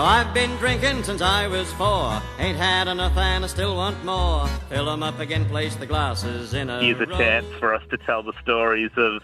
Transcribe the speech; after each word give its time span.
Now 0.00 0.06
I've 0.06 0.32
been 0.32 0.56
drinking 0.56 1.02
since 1.02 1.20
I 1.20 1.46
was 1.46 1.70
four. 1.74 2.22
Ain't 2.38 2.56
had 2.56 2.88
enough 2.88 3.14
and 3.18 3.44
I 3.44 3.48
still 3.48 3.76
want 3.76 4.02
more. 4.02 4.46
Fill 4.70 4.88
'em 4.88 5.02
up 5.02 5.18
again, 5.18 5.44
place 5.44 5.76
the 5.76 5.84
glasses 5.84 6.54
in 6.54 6.70
a 6.70 6.80
Here's 6.80 6.98
a 7.00 7.04
row. 7.04 7.18
chance 7.18 7.44
for 7.58 7.74
us 7.74 7.82
to 7.90 7.98
tell 7.98 8.22
the 8.22 8.32
stories 8.40 8.90
of 8.96 9.22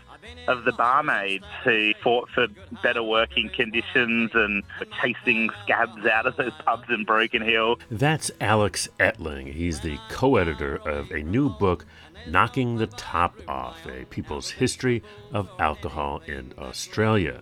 of 0.48 0.64
the 0.64 0.72
barmaids 0.72 1.46
who 1.64 1.94
fought 2.02 2.28
for 2.28 2.48
better 2.82 3.02
working 3.02 3.48
conditions 3.48 4.32
and 4.34 4.64
were 4.78 4.86
chasing 5.00 5.48
scabs 5.64 6.04
out 6.04 6.26
of 6.26 6.36
those 6.36 6.52
pubs 6.66 6.90
in 6.90 7.04
Broken 7.04 7.40
Hill. 7.40 7.78
That's 7.90 8.30
Alex 8.38 8.86
Ettling. 9.00 9.54
He's 9.54 9.80
the 9.80 9.98
co 10.10 10.36
editor 10.36 10.76
of 10.76 11.10
a 11.10 11.22
new 11.22 11.48
book, 11.48 11.86
Knocking 12.28 12.76
the 12.76 12.86
Top 12.88 13.34
Off 13.48 13.86
A 13.86 14.04
People's 14.04 14.50
History 14.50 15.02
of 15.32 15.48
Alcohol 15.58 16.20
in 16.26 16.52
Australia, 16.58 17.40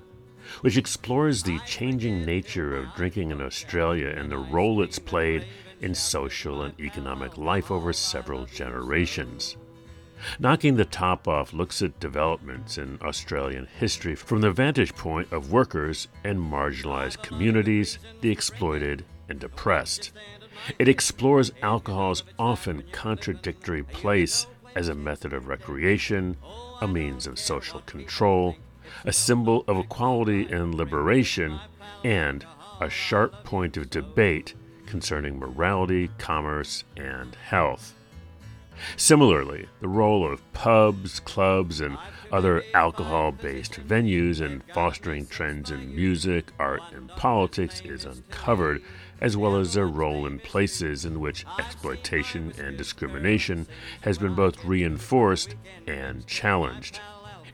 which 0.60 0.76
explores 0.76 1.42
the 1.42 1.58
changing 1.66 2.24
nature 2.24 2.76
of 2.76 2.94
drinking 2.94 3.30
in 3.30 3.40
Australia 3.40 4.08
and 4.08 4.30
the 4.30 4.38
role 4.38 4.82
it's 4.82 4.98
played 4.98 5.44
in 5.80 5.94
social 5.94 6.62
and 6.62 6.78
economic 6.80 7.36
life 7.36 7.70
over 7.70 7.92
several 7.92 8.46
generations. 8.46 9.56
Knocking 10.38 10.76
the 10.76 10.84
Top 10.84 11.28
Off 11.28 11.52
looks 11.52 11.82
at 11.82 12.00
developments 12.00 12.78
in 12.78 12.98
Australian 13.02 13.68
history 13.78 14.14
from 14.14 14.40
the 14.40 14.50
vantage 14.50 14.94
point 14.94 15.30
of 15.32 15.52
workers 15.52 16.08
and 16.24 16.38
marginalized 16.38 17.22
communities, 17.22 17.98
the 18.20 18.30
exploited 18.30 19.04
and 19.28 19.42
oppressed. 19.44 20.12
It 20.78 20.88
explores 20.88 21.52
alcohol's 21.62 22.24
often 22.38 22.84
contradictory 22.92 23.82
place 23.82 24.46
as 24.74 24.88
a 24.88 24.94
method 24.94 25.32
of 25.32 25.46
recreation, 25.46 26.36
a 26.80 26.88
means 26.88 27.26
of 27.26 27.38
social 27.38 27.80
control, 27.80 28.56
a 29.04 29.12
symbol 29.12 29.64
of 29.68 29.76
equality 29.76 30.46
and 30.46 30.74
liberation, 30.74 31.58
and 32.04 32.44
a 32.80 32.90
sharp 32.90 33.44
point 33.44 33.76
of 33.76 33.90
debate 33.90 34.54
concerning 34.86 35.38
morality, 35.38 36.10
commerce, 36.18 36.84
and 36.96 37.34
health. 37.36 37.94
Similarly, 38.96 39.66
the 39.80 39.88
role 39.88 40.30
of 40.30 40.52
pubs, 40.52 41.20
clubs, 41.20 41.80
and 41.80 41.96
other 42.32 42.64
alcohol 42.74 43.30
based 43.30 43.74
venues 43.86 44.40
in 44.40 44.62
fostering 44.74 45.26
trends 45.26 45.70
in 45.70 45.94
music, 45.94 46.52
art, 46.58 46.82
and 46.92 47.08
politics 47.10 47.80
is 47.84 48.04
uncovered, 48.04 48.82
as 49.20 49.36
well 49.36 49.56
as 49.56 49.74
their 49.74 49.86
role 49.86 50.26
in 50.26 50.40
places 50.40 51.04
in 51.04 51.20
which 51.20 51.46
exploitation 51.58 52.52
and 52.58 52.76
discrimination 52.76 53.66
has 54.00 54.18
been 54.18 54.34
both 54.34 54.64
reinforced 54.64 55.54
and 55.86 56.26
challenged. 56.26 57.00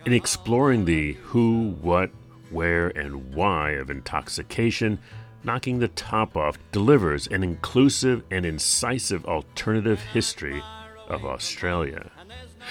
In 0.06 0.15
exploring 0.15 0.87
the 0.87 1.12
who, 1.12 1.77
what, 1.83 2.11
where, 2.48 2.89
and 2.89 3.34
why 3.34 3.73
of 3.73 3.91
intoxication, 3.91 4.98
Knocking 5.45 5.79
the 5.79 5.89
Top 5.89 6.37
Off 6.37 6.59
delivers 6.73 7.27
an 7.27 7.42
inclusive 7.42 8.23
and 8.31 8.47
incisive 8.47 9.27
alternative 9.27 10.01
history 10.01 10.62
of 11.07 11.25
Australia. 11.25 12.11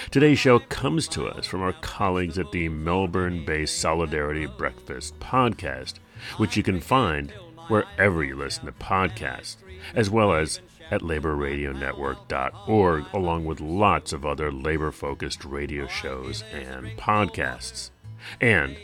Today's 0.10 0.40
show 0.40 0.60
comes 0.60 1.08
to 1.10 1.28
us 1.28 1.46
from 1.46 1.62
our 1.62 1.74
colleagues 1.74 2.40
at 2.40 2.52
the 2.52 2.68
Melbourne 2.70 3.46
based 3.46 3.78
Solidarity 3.80 4.48
Breakfast 4.48 5.20
podcast, 5.20 5.96
which 6.38 6.58
you 6.58 6.64
can 6.64 6.80
find 6.80 7.32
wherever 7.68 8.24
you 8.24 8.36
listen 8.36 8.66
to 8.66 8.72
podcasts, 8.72 9.58
as 9.94 10.10
well 10.10 10.34
as 10.34 10.62
at 10.92 11.02
laborradionetwork.org, 11.02 13.06
along 13.14 13.46
with 13.46 13.62
lots 13.62 14.14
of 14.14 14.26
other 14.26 14.52
labor 14.52 14.92
focused 14.92 15.46
radio 15.46 15.88
shows 15.88 16.44
and 16.52 16.88
podcasts, 16.98 17.92
and 18.42 18.76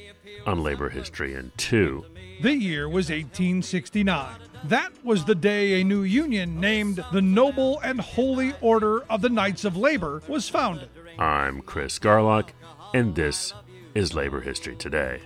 on 0.46 0.64
labor 0.64 0.90
history 0.90 1.34
in 1.34 1.52
two. 1.58 2.06
The 2.42 2.56
year 2.56 2.88
was 2.88 3.10
1869. 3.10 4.38
That 4.66 4.92
was 5.04 5.26
the 5.26 5.36
day 5.36 5.80
a 5.80 5.84
new 5.84 6.04
union 6.04 6.60
named 6.60 7.04
the 7.12 7.22
Noble 7.22 7.80
and 7.82 8.02
Holy 8.02 8.54
Order 8.62 9.02
of 9.04 9.22
the 9.22 9.30
Knights 9.30 9.64
of 9.64 9.78
Labor 9.78 10.24
was 10.28 10.50
founded. 10.50 10.90
I'm 11.20 11.62
Chris 11.62 12.00
Garlock, 12.00 12.50
and 12.94 13.16
this 13.16 13.54
is 13.94 14.14
Labor 14.14 14.42
History 14.42 14.76
Today. 14.76 15.22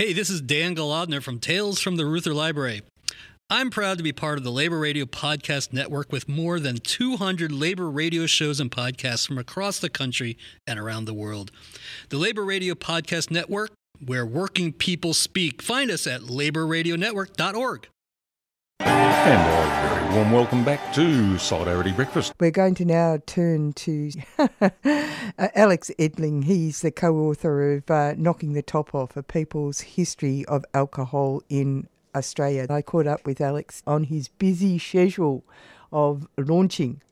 Hey, 0.00 0.14
this 0.14 0.30
is 0.30 0.40
Dan 0.40 0.74
Golodner 0.74 1.22
from 1.22 1.40
Tales 1.40 1.78
from 1.78 1.96
the 1.96 2.06
Reuther 2.06 2.32
Library. 2.32 2.80
I'm 3.50 3.68
proud 3.68 3.98
to 3.98 4.02
be 4.02 4.14
part 4.14 4.38
of 4.38 4.44
the 4.44 4.50
Labor 4.50 4.78
Radio 4.78 5.04
Podcast 5.04 5.74
Network 5.74 6.10
with 6.10 6.26
more 6.26 6.58
than 6.58 6.78
200 6.78 7.52
labor 7.52 7.90
radio 7.90 8.24
shows 8.24 8.60
and 8.60 8.70
podcasts 8.70 9.26
from 9.26 9.36
across 9.36 9.78
the 9.78 9.90
country 9.90 10.38
and 10.66 10.78
around 10.78 11.04
the 11.04 11.12
world. 11.12 11.50
The 12.08 12.16
Labor 12.16 12.46
Radio 12.46 12.72
Podcast 12.74 13.30
Network, 13.30 13.72
where 14.02 14.24
working 14.24 14.72
people 14.72 15.12
speak. 15.12 15.60
Find 15.60 15.90
us 15.90 16.06
at 16.06 16.22
laborradionetwork.org. 16.22 17.88
And 19.12 19.40
a 19.40 19.88
very 19.88 20.14
warm 20.14 20.30
welcome 20.30 20.64
back 20.64 20.92
to 20.94 21.36
Solidarity 21.36 21.90
Breakfast. 21.90 22.32
We're 22.38 22.52
going 22.52 22.76
to 22.76 22.84
now 22.84 23.18
turn 23.26 23.72
to 23.72 24.12
uh, 24.38 24.70
Alex 25.36 25.90
Ettling. 25.98 26.44
He's 26.44 26.80
the 26.80 26.92
co 26.92 27.16
author 27.16 27.72
of 27.72 27.90
uh, 27.90 28.14
Knocking 28.16 28.52
the 28.52 28.62
Top 28.62 28.94
Off 28.94 29.16
A 29.16 29.24
People's 29.24 29.80
History 29.80 30.44
of 30.46 30.64
Alcohol 30.74 31.42
in 31.48 31.88
Australia. 32.14 32.66
I 32.70 32.82
caught 32.82 33.08
up 33.08 33.26
with 33.26 33.40
Alex 33.40 33.82
on 33.84 34.04
his 34.04 34.28
busy 34.28 34.78
schedule 34.78 35.44
of 35.92 36.28
launching. 36.38 37.02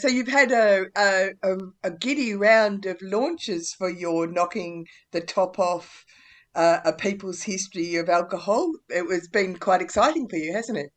So 0.00 0.08
you've 0.08 0.28
had 0.28 0.52
a, 0.52 0.86
a, 0.96 1.32
a, 1.42 1.56
a 1.84 1.90
giddy 1.90 2.34
round 2.34 2.86
of 2.86 2.96
launches 3.02 3.74
for 3.74 3.90
your 3.90 4.26
Knocking 4.26 4.86
the 5.10 5.20
Top 5.20 5.58
Off 5.58 6.06
uh, 6.54 6.78
A 6.86 6.94
People's 6.94 7.42
History 7.42 7.96
of 7.96 8.08
Alcohol. 8.08 8.72
It 8.88 9.06
was 9.06 9.28
been 9.28 9.58
quite 9.58 9.82
exciting 9.82 10.28
for 10.28 10.36
you, 10.36 10.54
hasn't 10.54 10.78
it? 10.78 10.90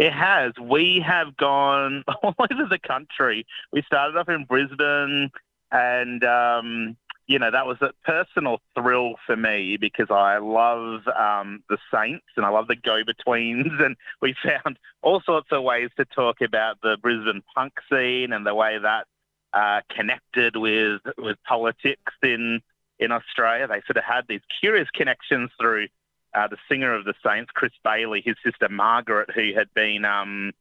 It 0.00 0.14
has. 0.14 0.54
We 0.58 1.04
have 1.06 1.36
gone 1.36 2.04
all 2.22 2.34
over 2.38 2.64
the 2.70 2.78
country. 2.78 3.46
We 3.70 3.82
started 3.82 4.16
off 4.16 4.30
in 4.30 4.46
Brisbane, 4.46 5.30
and 5.70 6.24
um, 6.24 6.96
you 7.26 7.38
know 7.38 7.50
that 7.50 7.66
was 7.66 7.76
a 7.82 7.90
personal 8.02 8.62
thrill 8.74 9.16
for 9.26 9.36
me 9.36 9.76
because 9.76 10.06
I 10.10 10.38
love 10.38 11.06
um, 11.08 11.62
the 11.68 11.76
Saints 11.92 12.24
and 12.38 12.46
I 12.46 12.48
love 12.48 12.66
the 12.66 12.76
go-betweens, 12.76 13.72
and 13.78 13.94
we 14.22 14.34
found 14.42 14.78
all 15.02 15.20
sorts 15.20 15.48
of 15.52 15.62
ways 15.64 15.90
to 15.98 16.06
talk 16.06 16.40
about 16.40 16.80
the 16.82 16.96
Brisbane 17.02 17.42
punk 17.54 17.74
scene 17.92 18.32
and 18.32 18.46
the 18.46 18.54
way 18.54 18.78
that 18.78 19.06
uh, 19.52 19.82
connected 19.94 20.56
with 20.56 21.02
with 21.18 21.36
politics 21.46 22.14
in 22.22 22.62
in 22.98 23.12
Australia. 23.12 23.66
They 23.68 23.82
sort 23.86 23.98
of 23.98 24.04
had 24.04 24.24
these 24.30 24.40
curious 24.60 24.88
connections 24.94 25.50
through 25.60 25.88
uh, 26.34 26.48
the 26.48 26.56
singer 26.68 26.94
of 26.94 27.04
the 27.04 27.14
Saints, 27.24 27.50
Chris 27.52 27.72
Bailey, 27.82 28.22
his 28.24 28.36
sister 28.44 28.68
Margaret, 28.68 29.30
who 29.30 29.52
had 29.54 29.72
been 29.74 30.04
um, 30.04 30.52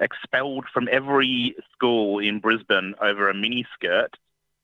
expelled 0.00 0.66
from 0.72 0.88
every 0.90 1.56
school 1.72 2.18
in 2.18 2.40
Brisbane 2.40 2.94
over 3.00 3.28
a 3.28 3.34
miniskirt, 3.34 4.14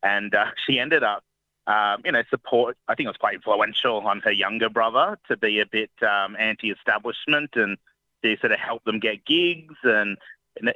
and 0.03 0.34
uh, 0.34 0.47
she 0.66 0.78
ended 0.78 1.03
up, 1.03 1.25
um, 1.66 2.03
you 2.04 2.12
know, 2.12 2.22
support. 2.31 2.77
I 2.88 2.94
think 2.94 3.06
it 3.06 3.10
was 3.10 3.16
quite 3.16 3.34
influential 3.34 3.99
on 4.06 4.21
her 4.21 4.33
younger 4.33 4.69
brother 4.69 5.19
to 5.28 5.37
be 5.37 5.60
a 5.60 5.66
bit 5.66 5.91
um, 6.03 6.37
anti-establishment 6.38 7.50
and 7.54 7.78
to 8.22 8.37
sort 8.38 8.53
of 8.53 8.59
help 8.59 8.84
them 8.84 9.00
get 9.00 9.25
gigs, 9.25 9.75
and 9.83 10.19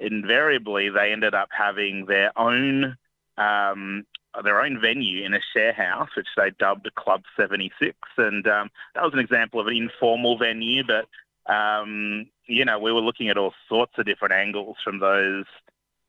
invariably 0.00 0.88
they 0.88 1.12
ended 1.12 1.34
up 1.34 1.48
having 1.50 2.06
their 2.06 2.36
own. 2.38 2.96
Um, 3.36 4.04
their 4.42 4.60
own 4.60 4.80
venue 4.80 5.24
in 5.24 5.34
a 5.34 5.40
share 5.52 5.72
house, 5.72 6.10
which 6.16 6.28
they 6.36 6.50
dubbed 6.58 6.88
Club 6.94 7.22
76. 7.36 7.96
And 8.16 8.46
um, 8.46 8.70
that 8.94 9.02
was 9.02 9.12
an 9.12 9.18
example 9.20 9.60
of 9.60 9.66
an 9.66 9.76
informal 9.76 10.38
venue, 10.38 10.82
but, 10.84 11.06
um, 11.52 12.26
you 12.46 12.64
know, 12.64 12.78
we 12.78 12.92
were 12.92 13.00
looking 13.00 13.28
at 13.28 13.38
all 13.38 13.54
sorts 13.68 13.92
of 13.98 14.06
different 14.06 14.34
angles 14.34 14.76
from 14.82 15.00
those, 15.00 15.44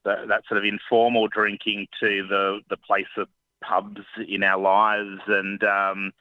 that, 0.06 0.28
that 0.28 0.44
sort 0.48 0.58
of 0.58 0.66
informal 0.66 1.28
drinking 1.28 1.88
to 2.00 2.26
the, 2.28 2.60
the 2.70 2.78
place 2.78 3.08
of 3.18 3.28
pubs 3.62 4.02
in 4.28 4.44
our 4.44 4.60
lives. 4.60 5.22
And 5.28 5.64
um, 5.64 6.12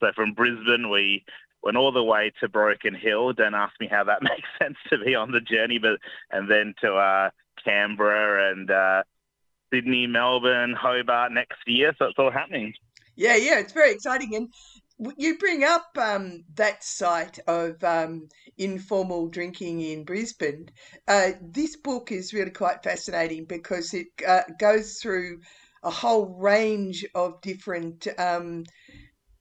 so 0.00 0.08
from 0.14 0.32
Brisbane, 0.32 0.90
we 0.90 1.24
went 1.62 1.76
all 1.76 1.92
the 1.92 2.02
way 2.02 2.32
to 2.40 2.48
Broken 2.48 2.94
Hill. 2.94 3.32
Don't 3.32 3.54
ask 3.54 3.78
me 3.80 3.88
how 3.88 4.04
that 4.04 4.22
makes 4.22 4.48
sense 4.58 4.76
to 4.90 4.98
be 4.98 5.14
on 5.14 5.32
the 5.32 5.40
journey, 5.40 5.78
but, 5.78 5.98
and 6.30 6.50
then 6.50 6.74
to 6.82 6.94
uh, 6.94 7.30
Canberra 7.64 8.52
and, 8.52 8.70
uh, 8.70 9.02
Sydney, 9.72 10.06
Melbourne, 10.06 10.74
Hobart 10.74 11.32
next 11.32 11.58
year. 11.66 11.94
So 11.98 12.06
it's 12.06 12.18
all 12.18 12.30
happening. 12.30 12.72
Yeah, 13.16 13.36
yeah, 13.36 13.58
it's 13.58 13.72
very 13.72 13.92
exciting. 13.92 14.34
And 14.36 15.14
you 15.16 15.38
bring 15.38 15.64
up 15.64 15.86
um, 15.96 16.44
that 16.54 16.82
site 16.82 17.38
of 17.46 17.82
um, 17.84 18.28
informal 18.56 19.28
drinking 19.28 19.80
in 19.80 20.04
Brisbane. 20.04 20.68
Uh, 21.06 21.30
this 21.40 21.76
book 21.76 22.10
is 22.12 22.32
really 22.32 22.50
quite 22.50 22.82
fascinating 22.82 23.44
because 23.44 23.94
it 23.94 24.06
uh, 24.26 24.42
goes 24.58 24.98
through 24.98 25.40
a 25.82 25.90
whole 25.90 26.26
range 26.26 27.06
of 27.14 27.40
different 27.40 28.08
um, 28.18 28.64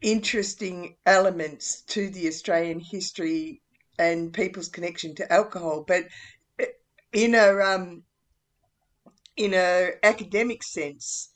interesting 0.01 0.95
elements 1.05 1.81
to 1.83 2.09
the 2.09 2.27
Australian 2.27 2.79
history 2.79 3.61
and 3.97 4.33
people's 4.33 4.69
connection 4.69 5.15
to 5.15 5.33
alcohol. 5.33 5.83
But 5.87 6.05
in 7.13 7.35
a 7.35 7.59
um, 7.59 8.03
in 9.37 9.53
a 9.53 9.91
academic 10.03 10.63
sense, 10.63 11.31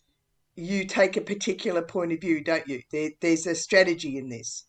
you 0.55 0.85
take 0.85 1.15
a 1.15 1.21
particular 1.21 1.81
point 1.81 2.11
of 2.11 2.19
view, 2.19 2.43
don't 2.43 2.67
you? 2.67 2.81
There, 2.91 3.11
there's 3.21 3.47
a 3.47 3.55
strategy 3.55 4.17
in 4.17 4.29
this. 4.29 4.65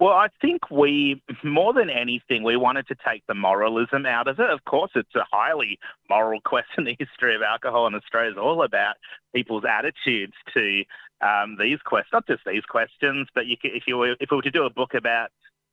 Well, 0.00 0.12
I 0.12 0.26
think 0.40 0.70
we, 0.70 1.22
more 1.44 1.72
than 1.72 1.88
anything, 1.88 2.42
we 2.42 2.56
wanted 2.56 2.88
to 2.88 2.96
take 3.06 3.24
the 3.28 3.34
moralism 3.34 4.06
out 4.06 4.26
of 4.26 4.40
it. 4.40 4.50
Of 4.50 4.64
course, 4.64 4.90
it's 4.96 5.14
a 5.14 5.24
highly 5.30 5.78
moral 6.10 6.40
question. 6.44 6.84
The 6.84 6.96
history 6.98 7.36
of 7.36 7.42
alcohol 7.42 7.86
in 7.86 7.94
Australia 7.94 8.32
is 8.32 8.36
all 8.36 8.64
about 8.64 8.96
people's 9.34 9.64
attitudes 9.64 10.34
to 10.52 10.82
um, 11.20 11.56
these 11.60 11.78
questions, 11.84 12.12
not 12.12 12.26
just 12.26 12.42
these 12.44 12.64
questions, 12.64 13.28
but 13.34 13.46
you, 13.46 13.56
if 13.62 13.84
you 13.86 13.96
were, 13.96 14.16
if 14.20 14.30
we 14.30 14.36
were 14.36 14.42
to 14.42 14.50
do 14.50 14.64
a 14.64 14.70
book 14.70 14.94
about 14.94 15.30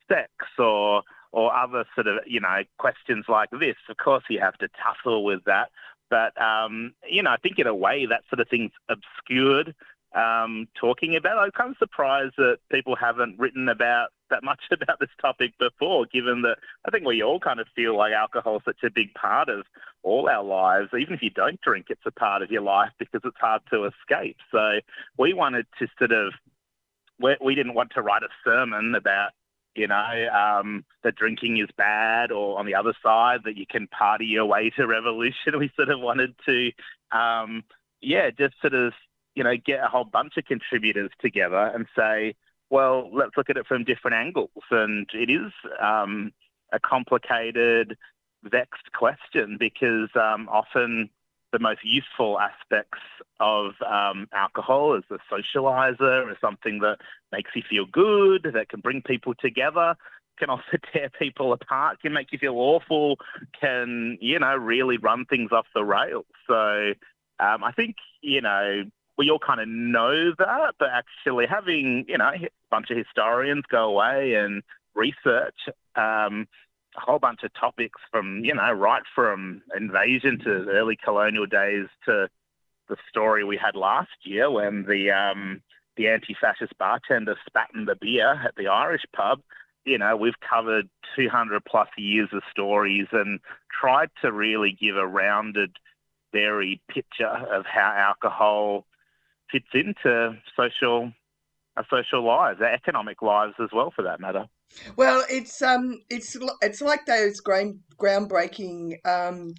sex 0.07 0.31
or 0.57 1.01
or 1.33 1.53
other 1.55 1.85
sort 1.95 2.07
of 2.07 2.19
you 2.25 2.39
know 2.39 2.61
questions 2.77 3.25
like 3.27 3.49
this, 3.51 3.75
of 3.89 3.97
course 3.97 4.23
you 4.29 4.39
have 4.39 4.57
to 4.59 4.67
tussle 4.81 5.23
with 5.23 5.43
that. 5.45 5.69
But 6.11 6.39
um, 6.39 6.93
you 7.09 7.23
know, 7.23 7.31
I 7.31 7.37
think 7.37 7.57
in 7.57 7.65
a 7.65 7.73
way 7.73 8.05
that 8.05 8.21
sort 8.29 8.39
of 8.41 8.49
thing's 8.49 8.73
obscured 8.87 9.73
um, 10.13 10.67
talking 10.79 11.15
about. 11.15 11.39
I'm 11.39 11.51
kind 11.51 11.71
of 11.71 11.77
surprised 11.77 12.33
that 12.37 12.57
people 12.71 12.95
haven't 12.95 13.39
written 13.39 13.69
about 13.69 14.09
that 14.29 14.43
much 14.43 14.61
about 14.71 14.99
this 14.99 15.09
topic 15.21 15.53
before, 15.57 16.05
given 16.05 16.41
that 16.43 16.57
I 16.85 16.91
think 16.91 17.05
we 17.05 17.23
all 17.23 17.39
kind 17.39 17.59
of 17.59 17.67
feel 17.75 17.97
like 17.97 18.13
alcohol 18.13 18.57
is 18.57 18.63
such 18.65 18.83
a 18.83 18.91
big 18.91 19.13
part 19.13 19.49
of 19.49 19.65
all 20.03 20.29
our 20.29 20.43
lives. 20.43 20.89
Even 20.99 21.13
if 21.13 21.21
you 21.21 21.29
don't 21.29 21.61
drink, 21.61 21.87
it's 21.89 22.05
a 22.05 22.11
part 22.11 22.41
of 22.41 22.51
your 22.51 22.61
life 22.61 22.91
because 22.99 23.21
it's 23.23 23.37
hard 23.39 23.61
to 23.71 23.85
escape. 23.85 24.37
So 24.51 24.79
we 25.17 25.33
wanted 25.33 25.65
to 25.79 25.87
sort 25.97 26.11
of, 26.11 26.33
we, 27.19 27.37
we 27.43 27.55
didn't 27.55 27.75
want 27.75 27.91
to 27.95 28.01
write 28.01 28.23
a 28.23 28.29
sermon 28.43 28.95
about 28.95 29.31
you 29.75 29.87
know, 29.87 30.27
um, 30.33 30.85
that 31.03 31.15
drinking 31.15 31.57
is 31.57 31.69
bad, 31.77 32.31
or 32.31 32.59
on 32.59 32.65
the 32.65 32.75
other 32.75 32.93
side, 33.03 33.41
that 33.45 33.57
you 33.57 33.65
can 33.65 33.87
party 33.87 34.25
your 34.25 34.45
way 34.45 34.69
to 34.71 34.85
revolution. 34.85 35.53
We 35.57 35.71
sort 35.75 35.89
of 35.89 35.99
wanted 35.99 36.35
to, 36.45 36.71
um, 37.11 37.63
yeah, 38.01 38.29
just 38.31 38.55
sort 38.61 38.73
of 38.73 38.93
you 39.35 39.43
know, 39.43 39.55
get 39.55 39.83
a 39.83 39.87
whole 39.87 40.03
bunch 40.03 40.37
of 40.37 40.45
contributors 40.45 41.11
together 41.19 41.71
and 41.73 41.85
say, 41.97 42.35
well, 42.69 43.09
let's 43.13 43.35
look 43.37 43.49
at 43.49 43.57
it 43.57 43.67
from 43.67 43.83
different 43.83 44.15
angles. 44.15 44.49
And 44.69 45.07
it 45.13 45.29
is 45.29 45.51
um, 45.81 46.31
a 46.71 46.79
complicated, 46.79 47.97
vexed 48.43 48.91
question 48.93 49.57
because 49.59 50.09
um, 50.15 50.49
often 50.49 51.09
the 51.51 51.59
most 51.59 51.79
useful 51.83 52.39
aspects 52.39 52.99
of 53.39 53.73
um, 53.85 54.27
alcohol 54.33 54.97
as 54.97 55.03
a 55.09 55.19
socializer, 55.33 56.31
as 56.31 56.37
something 56.39 56.79
that 56.79 56.97
makes 57.31 57.51
you 57.55 57.63
feel 57.69 57.85
good, 57.85 58.51
that 58.53 58.69
can 58.69 58.79
bring 58.79 59.01
people 59.01 59.33
together, 59.39 59.95
can 60.37 60.49
also 60.49 60.63
tear 60.93 61.09
people 61.09 61.53
apart, 61.53 62.01
can 62.01 62.13
make 62.13 62.31
you 62.31 62.39
feel 62.39 62.55
awful, 62.55 63.17
can, 63.59 64.17
you 64.21 64.39
know, 64.39 64.55
really 64.55 64.97
run 64.97 65.25
things 65.25 65.51
off 65.51 65.65
the 65.73 65.83
rails. 65.83 66.25
So 66.47 66.93
um, 67.39 67.63
I 67.63 67.71
think, 67.75 67.95
you 68.21 68.41
know, 68.41 68.83
we 69.17 69.29
all 69.29 69.39
kind 69.39 69.59
of 69.59 69.67
know 69.67 70.31
that, 70.37 70.75
but 70.79 70.89
actually 70.89 71.45
having, 71.47 72.05
you 72.07 72.17
know, 72.17 72.31
a 72.33 72.49
bunch 72.69 72.89
of 72.89 72.97
historians 72.97 73.63
go 73.69 73.89
away 73.89 74.35
and 74.35 74.63
research 74.95 75.57
um, 75.95 76.47
a 76.95 76.99
whole 76.99 77.19
bunch 77.19 77.43
of 77.43 77.53
topics 77.53 77.99
from, 78.11 78.43
you 78.43 78.53
know, 78.53 78.71
right 78.71 79.03
from 79.15 79.61
invasion 79.75 80.39
to 80.39 80.65
early 80.69 80.97
colonial 81.01 81.45
days 81.45 81.87
to 82.05 82.27
the 82.89 82.97
story 83.09 83.43
we 83.43 83.57
had 83.57 83.75
last 83.75 84.09
year 84.23 84.51
when 84.51 84.83
the 84.83 85.11
um, 85.11 85.61
the 85.97 86.07
anti-fascist 86.07 86.77
bartender 86.77 87.35
spat 87.45 87.69
in 87.75 87.85
the 87.85 87.95
beer 87.99 88.41
at 88.45 88.55
the 88.55 88.67
Irish 88.67 89.03
pub. 89.15 89.41
You 89.85 89.97
know, 89.97 90.15
we've 90.15 90.39
covered 90.47 90.89
200 91.15 91.63
plus 91.65 91.89
years 91.97 92.29
of 92.33 92.43
stories 92.51 93.07
and 93.11 93.39
tried 93.79 94.09
to 94.21 94.31
really 94.31 94.77
give 94.79 94.95
a 94.95 95.07
rounded, 95.07 95.77
varied 96.31 96.81
picture 96.89 97.27
of 97.27 97.65
how 97.65 97.93
alcohol 97.97 98.85
fits 99.51 99.67
into 99.73 100.37
social 100.55 101.11
our 101.77 101.85
social 101.89 102.25
lives, 102.25 102.59
our 102.61 102.71
economic 102.71 103.21
lives 103.21 103.53
as 103.61 103.69
well, 103.73 103.91
for 103.95 104.03
that 104.03 104.19
matter. 104.19 104.45
Well, 104.95 105.23
it's 105.29 105.61
um, 105.61 105.99
it's 106.09 106.37
it's 106.61 106.81
like 106.81 107.05
those 107.05 107.39
ground 107.39 107.79
groundbreaking 107.97 109.05
um, 109.05 109.53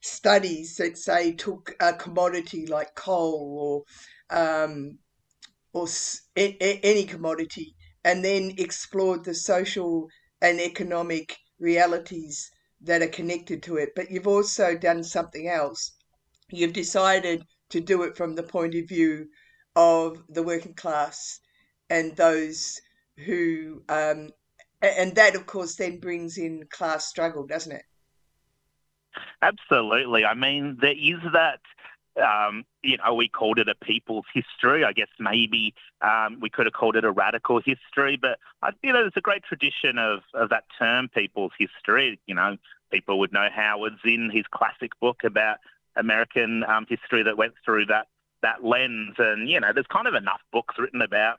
studies 0.00 0.76
that 0.76 0.98
say 0.98 1.32
took 1.32 1.74
a 1.80 1.92
commodity 1.92 2.66
like 2.66 2.94
coal 2.94 3.84
or 4.30 4.36
um, 4.36 4.98
or 5.72 5.86
any 6.36 7.04
commodity 7.04 7.74
and 8.04 8.24
then 8.24 8.52
explored 8.58 9.24
the 9.24 9.34
social 9.34 10.08
and 10.40 10.60
economic 10.60 11.36
realities 11.58 12.50
that 12.80 13.02
are 13.02 13.08
connected 13.08 13.62
to 13.64 13.76
it. 13.76 13.90
But 13.96 14.10
you've 14.10 14.28
also 14.28 14.76
done 14.76 15.02
something 15.02 15.48
else. 15.48 15.92
You've 16.50 16.72
decided 16.72 17.42
to 17.70 17.80
do 17.80 18.02
it 18.02 18.16
from 18.16 18.34
the 18.34 18.42
point 18.42 18.74
of 18.74 18.88
view 18.88 19.26
of 19.74 20.22
the 20.28 20.42
working 20.42 20.74
class 20.74 21.40
and 21.90 22.14
those 22.16 22.80
who, 23.24 23.82
um, 23.88 24.30
and 24.82 25.14
that 25.14 25.34
of 25.34 25.46
course 25.46 25.76
then 25.76 25.98
brings 25.98 26.38
in 26.38 26.66
class 26.70 27.06
struggle, 27.06 27.46
doesn't 27.46 27.72
it? 27.72 27.84
Absolutely. 29.42 30.24
I 30.24 30.34
mean, 30.34 30.78
there 30.80 30.96
is 30.96 31.20
that. 31.32 31.60
Um, 32.16 32.64
you 32.82 32.96
know, 32.96 33.12
we 33.12 33.28
called 33.28 33.58
it 33.58 33.68
a 33.68 33.74
people's 33.74 34.24
history. 34.32 34.84
I 34.84 34.94
guess 34.94 35.08
maybe 35.18 35.74
um, 36.00 36.38
we 36.40 36.48
could 36.48 36.64
have 36.64 36.72
called 36.72 36.96
it 36.96 37.04
a 37.04 37.10
radical 37.10 37.60
history, 37.60 38.16
but 38.16 38.38
I, 38.62 38.70
you 38.82 38.90
know, 38.90 39.02
there's 39.02 39.12
a 39.16 39.20
great 39.20 39.42
tradition 39.42 39.98
of, 39.98 40.20
of 40.32 40.48
that 40.48 40.64
term, 40.78 41.10
people's 41.10 41.52
history. 41.58 42.18
You 42.26 42.34
know, 42.34 42.56
people 42.90 43.18
would 43.18 43.34
know 43.34 43.48
Howard 43.52 43.98
Zinn 44.02 44.30
his 44.32 44.44
classic 44.50 44.98
book 44.98 45.24
about 45.24 45.58
American 45.96 46.64
um, 46.64 46.86
history 46.88 47.22
that 47.22 47.36
went 47.36 47.52
through 47.64 47.86
that 47.86 48.06
that 48.42 48.64
lens. 48.64 49.16
And 49.18 49.48
you 49.48 49.60
know, 49.60 49.72
there's 49.72 49.86
kind 49.86 50.06
of 50.06 50.14
enough 50.14 50.40
books 50.52 50.76
written 50.78 51.02
about 51.02 51.38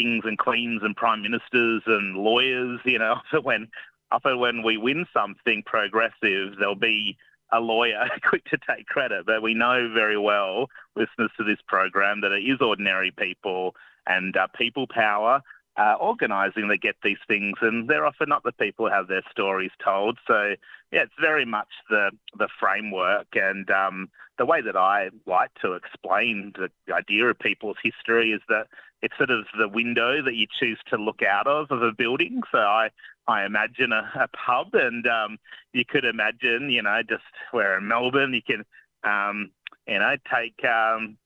kings 0.00 0.24
and 0.24 0.38
queens 0.38 0.80
and 0.82 0.96
prime 0.96 1.22
ministers 1.22 1.82
and 1.86 2.16
lawyers. 2.16 2.80
You 2.84 2.98
know, 2.98 3.16
so 3.30 3.40
when 3.40 3.68
often 4.10 4.38
when 4.38 4.62
we 4.62 4.76
win 4.76 5.06
something 5.12 5.62
progressive, 5.64 6.56
there'll 6.58 6.74
be 6.74 7.16
a 7.52 7.60
lawyer 7.60 8.08
quick 8.28 8.44
to 8.46 8.58
take 8.68 8.86
credit. 8.86 9.26
But 9.26 9.42
we 9.42 9.54
know 9.54 9.90
very 9.92 10.18
well, 10.18 10.68
listeners 10.96 11.30
to 11.36 11.44
this 11.44 11.58
program, 11.66 12.20
that 12.22 12.32
it 12.32 12.42
is 12.42 12.60
ordinary 12.60 13.10
people 13.10 13.74
and 14.06 14.36
uh, 14.36 14.46
people 14.56 14.86
power 14.88 15.42
uh, 15.80 15.94
organising 15.94 16.68
that 16.68 16.82
get 16.82 16.96
these 17.02 17.22
things, 17.26 17.56
and 17.62 17.88
they're 17.88 18.04
often 18.04 18.28
not 18.28 18.42
the 18.42 18.52
people 18.52 18.86
who 18.86 18.92
have 18.92 19.08
their 19.08 19.22
stories 19.30 19.70
told. 19.82 20.18
So, 20.26 20.54
yeah, 20.92 21.02
it's 21.02 21.12
very 21.18 21.46
much 21.46 21.68
the 21.88 22.10
the 22.38 22.48
framework 22.60 23.28
and 23.32 23.70
um, 23.70 24.10
the 24.36 24.44
way 24.44 24.60
that 24.60 24.76
I 24.76 25.08
like 25.26 25.52
to 25.62 25.72
explain 25.72 26.52
the 26.56 26.70
idea 26.92 27.26
of 27.26 27.38
people's 27.38 27.78
history 27.82 28.32
is 28.32 28.42
that 28.48 28.66
it's 29.00 29.16
sort 29.16 29.30
of 29.30 29.46
the 29.58 29.68
window 29.68 30.22
that 30.22 30.34
you 30.34 30.46
choose 30.58 30.78
to 30.90 30.96
look 30.96 31.22
out 31.22 31.46
of 31.46 31.70
of 31.70 31.82
a 31.82 31.92
building. 31.92 32.42
So 32.52 32.58
I 32.58 32.90
I 33.26 33.46
imagine 33.46 33.92
a, 33.92 34.10
a 34.20 34.28
pub, 34.28 34.74
and 34.74 35.06
um, 35.06 35.38
you 35.72 35.84
could 35.86 36.04
imagine, 36.04 36.68
you 36.70 36.82
know, 36.82 37.00
just 37.08 37.22
where 37.52 37.78
in 37.78 37.88
Melbourne, 37.88 38.34
you 38.34 38.42
can, 38.42 38.64
um, 39.02 39.50
you 39.86 39.98
know, 39.98 40.16
take 40.30 40.62
um, 40.62 41.16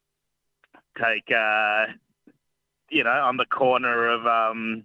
take. 0.96 1.28
Uh, 1.34 1.86
you 2.90 3.04
know, 3.04 3.10
on 3.10 3.36
the 3.36 3.46
corner 3.46 4.08
of 4.08 4.26
um, 4.26 4.84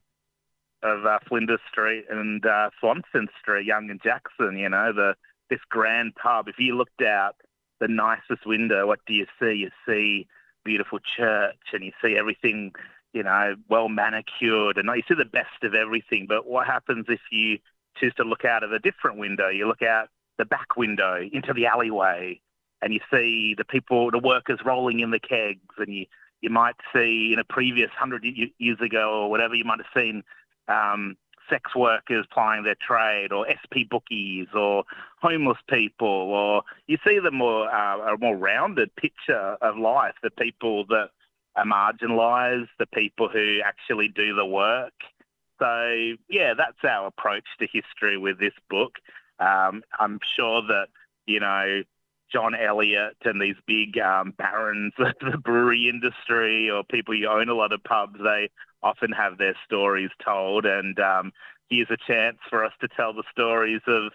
of 0.82 1.06
uh, 1.06 1.20
Flinders 1.27 1.60
Street 1.70 2.06
and 2.10 2.46
uh, 2.46 2.70
Swanston 2.79 3.27
Street, 3.39 3.65
Young 3.65 3.89
and 3.89 4.01
Jackson. 4.01 4.58
You 4.58 4.70
know, 4.70 4.94
the 4.94 5.15
this 5.50 5.60
grand 5.70 6.15
pub. 6.15 6.48
If 6.48 6.60
you 6.60 6.75
looked 6.75 7.01
out 7.01 7.36
the 7.79 7.88
nicest 7.88 8.46
window, 8.46 8.88
what 8.88 9.00
do 9.06 9.13
you 9.13 9.25
see? 9.39 9.53
You 9.53 9.72
see 9.86 10.27
beautiful 10.63 11.00
church, 11.00 11.74
and 11.74 11.84
you 11.84 11.91
see 12.01 12.18
everything, 12.18 12.74
you 13.13 13.24
know, 13.24 13.56
well 13.70 13.89
manicured, 13.89 14.77
and 14.77 14.89
you 14.96 15.03
see 15.08 15.15
the 15.15 15.25
best 15.25 15.63
of 15.63 15.74
everything. 15.74 16.25
But 16.27 16.46
what 16.46 16.68
happens 16.68 17.06
if 17.10 17.22
you 17.32 17.60
choose 17.96 18.13
to 18.15 18.24
look 18.24 18.46
out 18.46 18.63
of 18.63 18.72
a 18.72 18.79
different 18.79 19.18
window? 19.18 19.50
You 19.50 19.68
look 19.68 19.82
out 19.82 20.10
the 20.38 20.46
back 20.46 20.77
window 20.77 21.27
into 21.32 21.53
the 21.53 21.65
alleyway, 21.65 22.39
and 22.82 22.94
you 22.94 23.00
see 23.12 23.56
the 23.58 23.65
people, 23.65 24.12
the 24.12 24.20
workers 24.20 24.60
rolling 24.63 25.00
in 25.00 25.12
the 25.12 25.20
kegs, 25.20 25.74
and 25.77 25.94
you 25.94 26.06
you 26.41 26.50
might 26.50 26.75
see 26.93 27.31
in 27.34 27.39
a 27.39 27.43
previous 27.43 27.91
hundred 27.91 28.24
years 28.24 28.79
ago 28.81 29.24
or 29.24 29.29
whatever, 29.29 29.55
you 29.55 29.65
might 29.65 29.79
have 29.79 30.01
seen 30.01 30.24
um, 30.67 31.17
sex 31.50 31.75
workers 31.75 32.25
plying 32.31 32.63
their 32.63 32.75
trade, 32.75 33.31
or 33.31 33.46
SP 33.50 33.89
bookies, 33.89 34.48
or 34.53 34.84
homeless 35.22 35.58
people, 35.67 36.08
or 36.08 36.63
you 36.88 36.98
see 37.05 37.19
the 37.19 37.31
more 37.31 37.74
uh, 37.74 38.13
a 38.13 38.17
more 38.17 38.36
rounded 38.36 38.96
picture 38.96 39.58
of 39.62 39.77
life, 39.77 40.13
the 40.22 40.31
people 40.31 40.86
that 40.86 41.10
are 41.55 41.65
marginalised, 41.65 42.69
the 42.77 42.86
people 42.88 43.27
who 43.27 43.60
actually 43.63 44.08
do 44.08 44.36
the 44.36 44.46
work. 44.46 44.93
So 45.60 46.13
yeah, 46.29 46.53
that's 46.53 46.84
our 46.84 47.08
approach 47.08 47.46
to 47.60 47.67
history 47.72 48.17
with 48.17 48.39
this 48.39 48.53
book. 48.69 48.93
Um, 49.39 49.84
I'm 50.00 50.19
sure 50.36 50.62
that 50.62 50.88
you 51.25 51.39
know 51.39 51.84
John 52.31 52.53
Elliott 52.55 53.17
and 53.25 53.41
these 53.41 53.55
big 53.65 53.98
um, 53.98 54.33
barons 54.38 54.93
of 55.00 55.13
the 55.21 55.38
brewery 55.38 55.89
industry 55.89 56.69
or 56.69 56.83
people 56.83 57.15
who 57.15 57.27
own 57.27 57.50
a 57.50 57.53
lot 57.53 57.74
of 57.74 57.83
pubs, 57.83 58.19
they 58.24 58.50
often 58.83 59.12
have 59.12 59.38
their 59.38 59.55
stories 59.65 60.12
told. 60.24 60.65
And 60.65 61.00
um, 61.00 61.31
here's 61.69 61.89
a 61.89 61.98
chance 61.98 62.38
for 62.50 62.63
us 62.63 62.74
to 62.81 62.88
tell 62.88 63.13
the 63.13 63.24
stories 63.31 63.81
of 63.88 64.12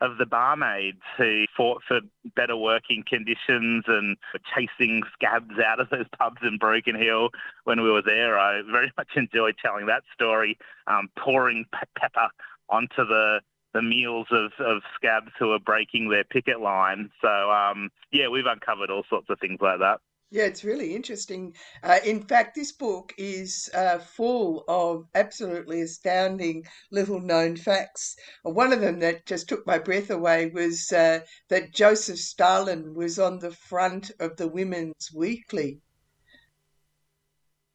of 0.00 0.16
the 0.18 0.26
barmaids 0.26 1.02
who 1.16 1.44
fought 1.56 1.82
for 1.86 2.00
better 2.36 2.56
working 2.56 3.02
conditions 3.06 3.84
and 3.88 4.16
chasing 4.54 5.02
scabs 5.12 5.58
out 5.64 5.80
of 5.80 5.90
those 5.90 6.06
pubs 6.16 6.38
in 6.42 6.56
Broken 6.56 6.94
Hill 6.94 7.30
when 7.64 7.82
we 7.82 7.90
were 7.90 8.02
there. 8.02 8.38
I 8.38 8.62
very 8.70 8.92
much 8.96 9.08
enjoyed 9.16 9.56
telling 9.60 9.86
that 9.86 10.04
story, 10.14 10.56
um, 10.86 11.08
pouring 11.18 11.64
pepper 11.98 12.28
onto 12.68 13.04
the 13.04 13.40
the 13.74 13.82
meals 13.82 14.26
of, 14.30 14.52
of 14.64 14.82
scabs 14.94 15.32
who 15.38 15.52
are 15.52 15.58
breaking 15.58 16.08
their 16.08 16.24
picket 16.24 16.60
line. 16.60 17.10
So, 17.20 17.28
um, 17.28 17.90
yeah, 18.12 18.28
we've 18.28 18.46
uncovered 18.46 18.90
all 18.90 19.04
sorts 19.08 19.28
of 19.30 19.38
things 19.40 19.58
like 19.60 19.78
that. 19.80 20.00
Yeah, 20.30 20.44
it's 20.44 20.62
really 20.64 20.94
interesting. 20.94 21.54
Uh, 21.82 22.00
in 22.04 22.22
fact, 22.22 22.54
this 22.54 22.72
book 22.72 23.14
is 23.16 23.70
uh, 23.74 23.98
full 23.98 24.64
of 24.68 25.06
absolutely 25.14 25.80
astounding 25.80 26.66
little 26.90 27.18
known 27.18 27.56
facts. 27.56 28.14
One 28.42 28.74
of 28.74 28.82
them 28.82 28.98
that 28.98 29.24
just 29.24 29.48
took 29.48 29.66
my 29.66 29.78
breath 29.78 30.10
away 30.10 30.50
was 30.50 30.92
uh, 30.92 31.20
that 31.48 31.72
Joseph 31.72 32.18
Stalin 32.18 32.94
was 32.94 33.18
on 33.18 33.38
the 33.38 33.52
front 33.52 34.10
of 34.20 34.36
the 34.36 34.48
Women's 34.48 35.10
Weekly. 35.14 35.80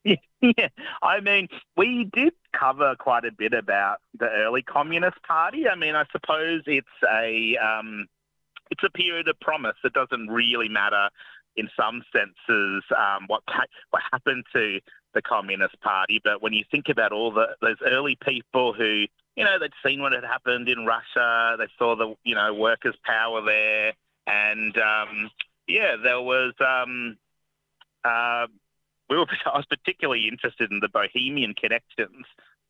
Yeah, 0.41 0.67
I 1.01 1.21
mean, 1.21 1.47
we 1.77 2.09
did 2.11 2.33
cover 2.57 2.95
quite 2.97 3.25
a 3.25 3.31
bit 3.31 3.53
about 3.53 3.97
the 4.17 4.27
early 4.27 4.61
Communist 4.61 5.21
Party. 5.23 5.67
I 5.67 5.75
mean, 5.75 5.95
I 5.95 6.05
suppose 6.11 6.61
it's 6.65 6.87
a 7.11 7.57
um, 7.57 8.07
it's 8.71 8.83
a 8.83 8.89
period 8.89 9.27
of 9.27 9.39
promise. 9.39 9.75
It 9.83 9.93
doesn't 9.93 10.27
really 10.29 10.69
matter 10.69 11.09
in 11.55 11.69
some 11.77 12.03
senses 12.11 12.83
um, 12.97 13.25
what 13.27 13.43
what 13.91 14.01
happened 14.11 14.45
to 14.53 14.79
the 15.13 15.21
Communist 15.21 15.79
Party. 15.81 16.19
But 16.23 16.41
when 16.41 16.53
you 16.53 16.63
think 16.71 16.89
about 16.89 17.11
all 17.11 17.31
the 17.31 17.55
those 17.61 17.77
early 17.85 18.17
people 18.21 18.73
who 18.73 19.05
you 19.35 19.43
know 19.43 19.59
they'd 19.59 19.71
seen 19.85 20.01
what 20.01 20.13
had 20.13 20.23
happened 20.23 20.69
in 20.69 20.85
Russia, 20.85 21.55
they 21.57 21.67
saw 21.77 21.95
the 21.95 22.15
you 22.23 22.35
know 22.35 22.53
workers' 22.53 22.95
power 23.03 23.41
there, 23.41 23.93
and 24.27 24.77
um, 24.77 25.31
yeah, 25.67 25.95
there 26.01 26.21
was. 26.21 26.53
Um, 26.59 27.17
uh, 28.05 28.47
we 29.13 29.19
were, 29.19 29.27
I 29.53 29.57
was 29.57 29.65
particularly 29.65 30.27
interested 30.27 30.71
in 30.71 30.79
the 30.79 30.89
bohemian 30.89 31.53
connections 31.53 32.25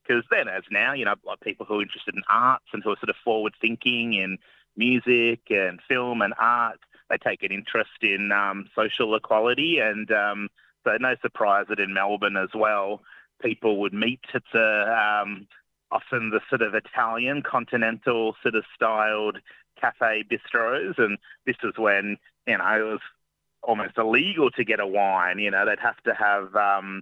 because 0.06 0.24
then, 0.30 0.48
as 0.48 0.64
now, 0.70 0.94
you 0.94 1.06
know, 1.06 1.16
like 1.26 1.40
people 1.40 1.66
who 1.66 1.80
are 1.80 1.82
interested 1.82 2.16
in 2.16 2.24
arts 2.30 2.66
and 2.74 2.84
who 2.84 2.92
are 2.92 2.98
sort 2.98 3.10
of 3.10 3.16
forward 3.24 3.54
thinking 3.60 4.14
in 4.14 4.38
music 4.76 5.42
and 5.50 5.80
film 5.88 6.22
and 6.22 6.34
art 6.38 6.80
they 7.10 7.18
take 7.18 7.44
an 7.44 7.52
interest 7.52 8.02
in 8.02 8.32
um, 8.32 8.70
social 8.76 9.16
equality, 9.16 9.80
and 9.80 10.12
um, 10.12 10.50
so 10.84 10.98
no 11.00 11.16
surprise 11.22 11.66
that 11.70 11.80
in 11.80 11.94
Melbourne 11.94 12.38
as 12.38 12.50
well, 12.56 13.02
people 13.42 13.80
would 13.82 13.94
meet 13.94 14.22
at 14.34 14.44
the 14.52 15.22
um, 15.22 15.48
often 15.92 16.32
the 16.32 16.42
sort 16.50 16.62
of 16.62 16.74
Italian 16.74 17.44
continental 17.44 18.36
sort 18.42 18.56
of 18.56 18.64
styled 18.74 19.40
cafe 19.80 20.24
bistros, 20.24 20.98
and 20.98 21.18
this 21.46 21.58
was 21.64 21.74
when 21.78 22.18
you 22.48 22.58
know 22.58 22.80
it 22.80 22.92
was 22.92 23.02
almost 23.63 23.98
illegal 23.98 24.51
to 24.51 24.63
get 24.63 24.79
a 24.79 24.88
wine. 24.88 25.39
You 25.39 25.51
know, 25.51 25.65
they'd 25.65 25.79
have 25.79 26.01
to 26.03 26.13
have 26.13 26.55
um, 26.55 27.01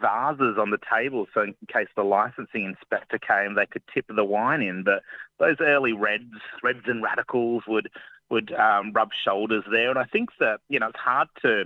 vases 0.00 0.58
on 0.58 0.70
the 0.70 0.78
table 0.92 1.26
so 1.32 1.42
in 1.42 1.54
case 1.72 1.88
the 1.96 2.02
licensing 2.02 2.64
inspector 2.64 3.18
came, 3.18 3.54
they 3.54 3.66
could 3.66 3.82
tip 3.92 4.06
the 4.08 4.24
wine 4.24 4.62
in. 4.62 4.82
But 4.84 5.02
those 5.38 5.56
early 5.60 5.92
Reds, 5.92 6.24
Reds 6.62 6.84
and 6.86 7.02
Radicals 7.02 7.64
would 7.66 7.88
would 8.30 8.52
um, 8.52 8.92
rub 8.92 9.10
shoulders 9.24 9.64
there. 9.70 9.90
And 9.90 9.98
I 9.98 10.04
think 10.04 10.30
that, 10.40 10.60
you 10.68 10.80
know, 10.80 10.88
it's 10.88 10.98
hard 10.98 11.28
to 11.42 11.64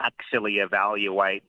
actually 0.00 0.58
evaluate 0.58 1.42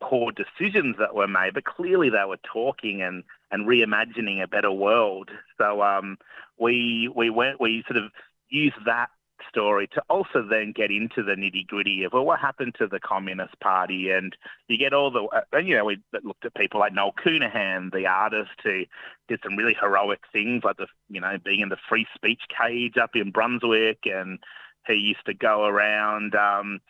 poor 0.00 0.32
decisions 0.32 0.96
that 0.98 1.14
were 1.14 1.28
made, 1.28 1.54
but 1.54 1.64
clearly 1.64 2.08
they 2.08 2.24
were 2.26 2.38
talking 2.50 3.02
and, 3.02 3.24
and 3.50 3.66
reimagining 3.66 4.42
a 4.42 4.48
better 4.48 4.70
world. 4.72 5.30
So 5.58 5.82
um, 5.82 6.18
we 6.58 7.10
we 7.14 7.30
went 7.30 7.60
we 7.60 7.84
sort 7.86 8.02
of 8.02 8.10
used 8.48 8.76
that 8.86 9.10
story 9.48 9.88
to 9.88 10.02
also 10.08 10.42
then 10.48 10.72
get 10.74 10.90
into 10.90 11.22
the 11.22 11.32
nitty 11.32 11.66
gritty 11.66 12.04
of 12.04 12.12
well, 12.12 12.24
what 12.24 12.40
happened 12.40 12.74
to 12.78 12.86
the 12.86 13.00
Communist 13.00 13.58
Party, 13.60 14.10
and 14.10 14.36
you 14.68 14.78
get 14.78 14.92
all 14.92 15.10
the 15.10 15.24
uh, 15.24 15.40
and 15.52 15.68
you 15.68 15.76
know 15.76 15.84
we 15.84 15.98
looked 16.22 16.44
at 16.44 16.54
people 16.54 16.80
like 16.80 16.92
Noel 16.92 17.12
Counihan, 17.12 17.92
the 17.92 18.06
artist 18.06 18.50
who 18.62 18.84
did 19.28 19.40
some 19.42 19.56
really 19.56 19.76
heroic 19.80 20.20
things 20.32 20.62
like 20.64 20.76
the 20.76 20.86
you 21.08 21.20
know 21.20 21.36
being 21.44 21.60
in 21.60 21.68
the 21.68 21.76
free 21.88 22.06
speech 22.14 22.42
cage 22.48 22.96
up 22.96 23.10
in 23.14 23.30
Brunswick, 23.30 24.00
and 24.04 24.38
he 24.86 24.94
used 24.94 25.24
to 25.26 25.34
go 25.34 25.64
around. 25.64 26.34
Um, 26.34 26.80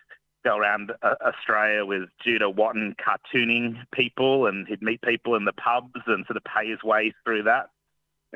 go 0.45 0.57
around 0.57 0.93
uh, 1.03 1.15
Australia 1.27 1.85
with 1.85 2.09
Judah 2.25 2.51
Waten 2.51 2.95
cartooning 2.97 3.83
people, 3.93 4.47
and 4.47 4.69
he'd 4.69 4.81
meet 4.81 5.03
people 5.03 5.35
in 5.35 5.45
the 5.45 5.53
pubs 5.53 6.01
and 6.07 6.25
sort 6.27 6.37
of 6.37 6.45
pay 6.45 6.71
his 6.71 6.83
way 6.85 7.13
through 7.25 7.43
that. 7.43 7.71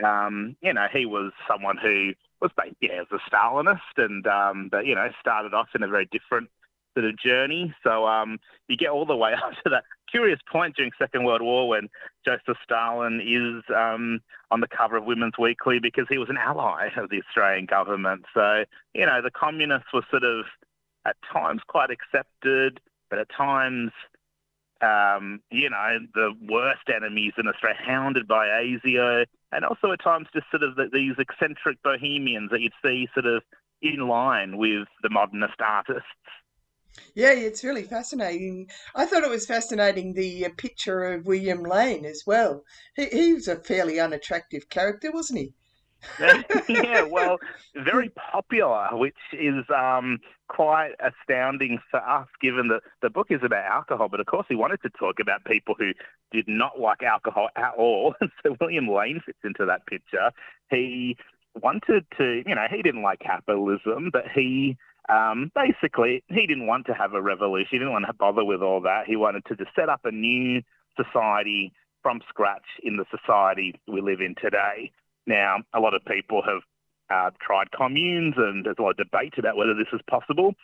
Um, 0.04 0.56
you 0.60 0.72
know, 0.72 0.86
he 0.92 1.06
was 1.06 1.32
someone 1.48 1.76
who 1.76 2.12
was 2.42 2.50
yeah, 2.80 3.00
as 3.00 3.06
a 3.12 3.30
Stalinist, 3.30 3.96
and 3.96 4.26
um, 4.26 4.68
but 4.70 4.84
you 4.86 4.94
know, 4.94 5.08
started 5.20 5.54
off 5.54 5.68
in 5.74 5.82
a 5.82 5.88
very 5.88 6.06
different 6.10 6.50
sort 6.94 7.06
of 7.06 7.18
journey. 7.18 7.74
So 7.82 8.06
um, 8.06 8.38
you 8.68 8.76
get 8.76 8.90
all 8.90 9.06
the 9.06 9.16
way 9.16 9.32
up 9.44 9.52
to 9.64 9.70
that 9.70 9.84
curious 10.10 10.40
point 10.50 10.76
during 10.76 10.92
Second 10.98 11.24
World 11.24 11.40
War 11.40 11.68
when 11.68 11.88
Joseph 12.24 12.58
Stalin 12.62 13.20
is 13.20 13.62
um, 13.74 14.20
on 14.50 14.60
the 14.60 14.68
cover 14.68 14.96
of 14.96 15.04
Women's 15.04 15.38
Weekly 15.38 15.78
because 15.78 16.06
he 16.08 16.18
was 16.18 16.28
an 16.28 16.36
ally 16.36 16.88
of 16.96 17.08
the 17.08 17.22
Australian 17.26 17.66
government. 17.66 18.26
So 18.34 18.64
you 18.94 19.06
know, 19.06 19.22
the 19.22 19.30
communists 19.30 19.92
were 19.94 20.04
sort 20.10 20.24
of 20.24 20.44
at 21.06 21.16
times 21.32 21.62
quite 21.66 21.90
accepted, 21.90 22.80
but 23.08 23.18
at 23.18 23.28
times 23.30 23.92
um, 24.82 25.40
you 25.50 25.70
know, 25.70 25.98
the 26.14 26.34
worst 26.48 26.82
enemies 26.94 27.32
in 27.38 27.46
Australia, 27.46 27.78
hounded 27.86 28.26
by 28.26 28.48
ASIO, 28.48 29.26
and 29.52 29.64
also 29.64 29.92
at 29.92 30.02
times 30.02 30.26
just 30.32 30.46
sort 30.50 30.62
of 30.62 30.74
the, 30.76 30.88
these 30.92 31.14
eccentric 31.18 31.82
bohemians 31.82 32.50
that 32.50 32.60
you'd 32.60 32.72
see 32.82 33.08
sort 33.14 33.26
of 33.26 33.42
in 33.82 34.08
line 34.08 34.56
with 34.56 34.88
the 35.02 35.10
modernist 35.10 35.60
artists. 35.60 36.06
Yeah, 37.14 37.32
it's 37.32 37.64
really 37.64 37.84
fascinating. 37.84 38.68
I 38.94 39.06
thought 39.06 39.24
it 39.24 39.30
was 39.30 39.46
fascinating 39.46 40.12
the 40.12 40.46
uh, 40.46 40.50
picture 40.56 41.04
of 41.04 41.26
William 41.26 41.62
Lane 41.62 42.04
as 42.04 42.24
well. 42.26 42.64
He, 42.96 43.06
he 43.06 43.32
was 43.34 43.48
a 43.48 43.56
fairly 43.56 43.98
unattractive 43.98 44.68
character, 44.68 45.10
wasn't 45.10 45.40
he? 45.40 45.54
yeah, 46.68 47.02
well, 47.02 47.38
very 47.74 48.10
popular, 48.10 48.88
which 48.92 49.16
is 49.32 49.64
um, 49.74 50.18
quite 50.48 50.92
astounding 51.00 51.78
for 51.90 52.00
us, 52.00 52.28
given 52.40 52.68
that 52.68 52.82
the 53.02 53.10
book 53.10 53.28
is 53.30 53.40
about 53.42 53.64
alcohol. 53.64 54.08
But 54.08 54.20
of 54.20 54.26
course, 54.26 54.46
he 54.48 54.54
wanted 54.54 54.82
to 54.82 54.90
talk 54.90 55.16
about 55.20 55.44
people 55.44 55.74
who 55.78 55.92
did 56.32 56.46
not 56.48 56.80
like 56.80 57.02
alcohol 57.02 57.48
at 57.56 57.74
all. 57.76 58.14
so 58.42 58.56
William 58.60 58.88
Lane 58.88 59.20
fits 59.24 59.38
into 59.44 59.64
that 59.66 59.86
picture. 59.86 60.30
He 60.70 61.16
wanted 61.60 62.04
to, 62.18 62.42
you 62.46 62.54
know, 62.54 62.66
he 62.70 62.82
didn't 62.82 63.02
like 63.02 63.20
capitalism, 63.20 64.10
but 64.12 64.24
he 64.34 64.76
um, 65.08 65.50
basically 65.54 66.22
he 66.28 66.46
didn't 66.46 66.66
want 66.66 66.86
to 66.86 66.94
have 66.94 67.14
a 67.14 67.22
revolution. 67.22 67.68
He 67.72 67.78
didn't 67.78 67.92
want 67.92 68.06
to 68.06 68.12
bother 68.12 68.44
with 68.44 68.62
all 68.62 68.80
that. 68.82 69.06
He 69.06 69.16
wanted 69.16 69.44
to 69.46 69.56
just 69.56 69.74
set 69.74 69.88
up 69.88 70.04
a 70.04 70.12
new 70.12 70.62
society 70.96 71.72
from 72.02 72.20
scratch 72.28 72.64
in 72.82 72.96
the 72.96 73.04
society 73.10 73.74
we 73.86 74.00
live 74.00 74.20
in 74.20 74.34
today. 74.40 74.90
Now, 75.26 75.58
a 75.74 75.80
lot 75.80 75.94
of 75.94 76.04
people 76.04 76.42
have 76.42 76.62
uh, 77.10 77.30
tried 77.40 77.70
communes, 77.72 78.34
and 78.36 78.64
there's 78.64 78.76
a 78.78 78.82
lot 78.82 78.90
of 78.90 78.96
debate 78.96 79.34
about 79.38 79.56
whether 79.56 79.74
this 79.74 79.92
is 79.92 80.00
possible. 80.08 80.54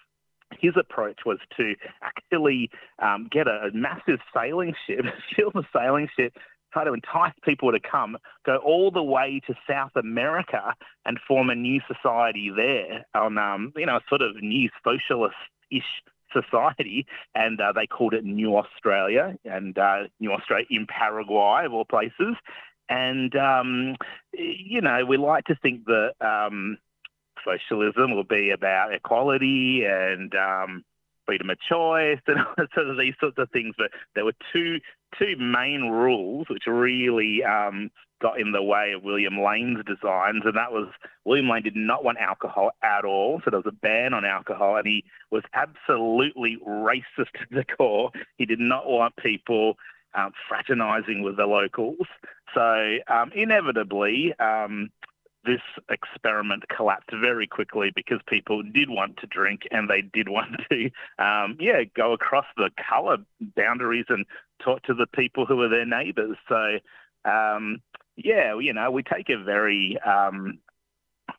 His 0.58 0.72
approach 0.80 1.20
was 1.26 1.38
to 1.58 1.74
actually 2.02 2.70
um, 3.00 3.28
get 3.30 3.46
a, 3.46 3.68
a 3.68 3.70
massive 3.72 4.20
sailing 4.34 4.74
ship, 4.86 5.04
fill 5.36 5.50
the 5.52 5.64
sailing 5.74 6.08
ship, 6.16 6.34
try 6.72 6.84
to 6.84 6.92
entice 6.92 7.34
people 7.44 7.70
to 7.72 7.80
come, 7.80 8.16
go 8.44 8.56
all 8.56 8.90
the 8.90 9.02
way 9.02 9.40
to 9.46 9.54
South 9.68 9.92
America 9.96 10.74
and 11.04 11.18
form 11.26 11.50
a 11.50 11.54
new 11.54 11.80
society 11.86 12.50
there 12.54 13.04
on, 13.14 13.38
um, 13.38 13.72
you 13.76 13.86
know, 13.86 13.96
a 13.96 14.00
sort 14.08 14.22
of 14.22 14.42
new 14.42 14.68
socialist-ish 14.84 16.02
society, 16.32 17.06
and 17.34 17.60
uh, 17.60 17.72
they 17.72 17.86
called 17.86 18.14
it 18.14 18.24
New 18.24 18.56
Australia, 18.56 19.34
and 19.44 19.78
uh, 19.78 20.04
New 20.20 20.32
Australia 20.32 20.66
in 20.70 20.86
Paraguay, 20.86 21.64
of 21.64 21.72
all 21.72 21.84
places. 21.84 22.36
And, 22.88 23.34
um, 23.36 23.96
you 24.32 24.80
know, 24.80 25.04
we 25.04 25.16
like 25.16 25.44
to 25.46 25.56
think 25.56 25.84
that 25.86 26.12
um, 26.20 26.78
socialism 27.44 28.14
will 28.14 28.24
be 28.24 28.50
about 28.50 28.94
equality 28.94 29.84
and 29.84 30.34
um, 30.34 30.84
freedom 31.26 31.50
of 31.50 31.58
choice 31.60 32.20
and 32.26 32.38
sort 32.74 32.88
of 32.88 32.98
these 32.98 33.14
sorts 33.20 33.38
of 33.38 33.50
things. 33.50 33.74
But 33.76 33.90
there 34.14 34.24
were 34.24 34.34
two 34.52 34.78
two 35.18 35.36
main 35.38 35.82
rules 35.90 36.48
which 36.50 36.64
really 36.66 37.42
um, 37.42 37.90
got 38.20 38.40
in 38.40 38.52
the 38.52 38.62
way 38.62 38.92
of 38.92 39.02
William 39.02 39.38
Lane's 39.38 39.84
designs, 39.84 40.42
and 40.44 40.56
that 40.56 40.72
was 40.72 40.88
William 41.24 41.48
Lane 41.48 41.62
did 41.62 41.76
not 41.76 42.04
want 42.04 42.18
alcohol 42.18 42.70
at 42.82 43.04
all, 43.04 43.40
so 43.44 43.50
there 43.50 43.60
was 43.60 43.72
a 43.72 43.72
ban 43.72 44.14
on 44.14 44.24
alcohol, 44.24 44.76
and 44.76 44.86
he 44.86 45.04
was 45.30 45.42
absolutely 45.54 46.58
racist 46.66 47.06
to 47.18 47.46
the 47.50 47.64
core. 47.64 48.10
He 48.36 48.46
did 48.46 48.60
not 48.60 48.88
want 48.88 49.16
people 49.16 49.76
um, 50.14 50.32
fraternising 50.48 51.22
with 51.22 51.36
the 51.36 51.46
locals. 51.46 52.06
So 52.54 52.98
um, 53.08 53.30
inevitably, 53.34 54.34
um, 54.38 54.90
this 55.44 55.60
experiment 55.90 56.64
collapsed 56.68 57.10
very 57.10 57.46
quickly 57.46 57.90
because 57.94 58.18
people 58.26 58.62
did 58.62 58.90
want 58.90 59.16
to 59.18 59.26
drink 59.26 59.62
and 59.70 59.88
they 59.88 60.02
did 60.02 60.28
want 60.38 60.56
to, 60.70 60.90
um, 61.18 61.56
yeah, 61.60 61.84
go 61.94 62.12
across 62.12 62.46
the 62.56 62.70
colour 62.88 63.18
boundaries 63.56 64.06
and 64.08 64.26
talk 64.62 64.82
to 64.82 64.94
the 64.94 65.06
people 65.06 65.46
who 65.46 65.60
are 65.62 65.68
their 65.68 65.86
neighbours. 65.86 66.36
So, 66.48 66.78
um, 67.24 67.80
yeah, 68.16 68.58
you 68.58 68.72
know, 68.72 68.90
we 68.90 69.02
take 69.02 69.28
a 69.30 69.42
very 69.42 69.96
um, 70.04 70.58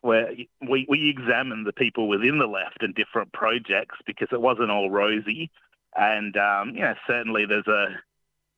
where 0.02 0.32
we, 0.66 0.86
we 0.88 1.10
examined 1.10 1.66
the 1.66 1.72
people 1.72 2.08
within 2.08 2.38
the 2.38 2.46
left 2.46 2.78
and 2.82 2.94
different 2.94 3.32
projects 3.32 3.96
because 4.06 4.28
it 4.32 4.40
wasn't 4.40 4.70
all 4.70 4.90
rosy. 4.90 5.50
And, 5.94 6.36
um, 6.36 6.70
you 6.74 6.80
know, 6.80 6.94
certainly 7.06 7.44
there's 7.46 7.66
a 7.66 7.98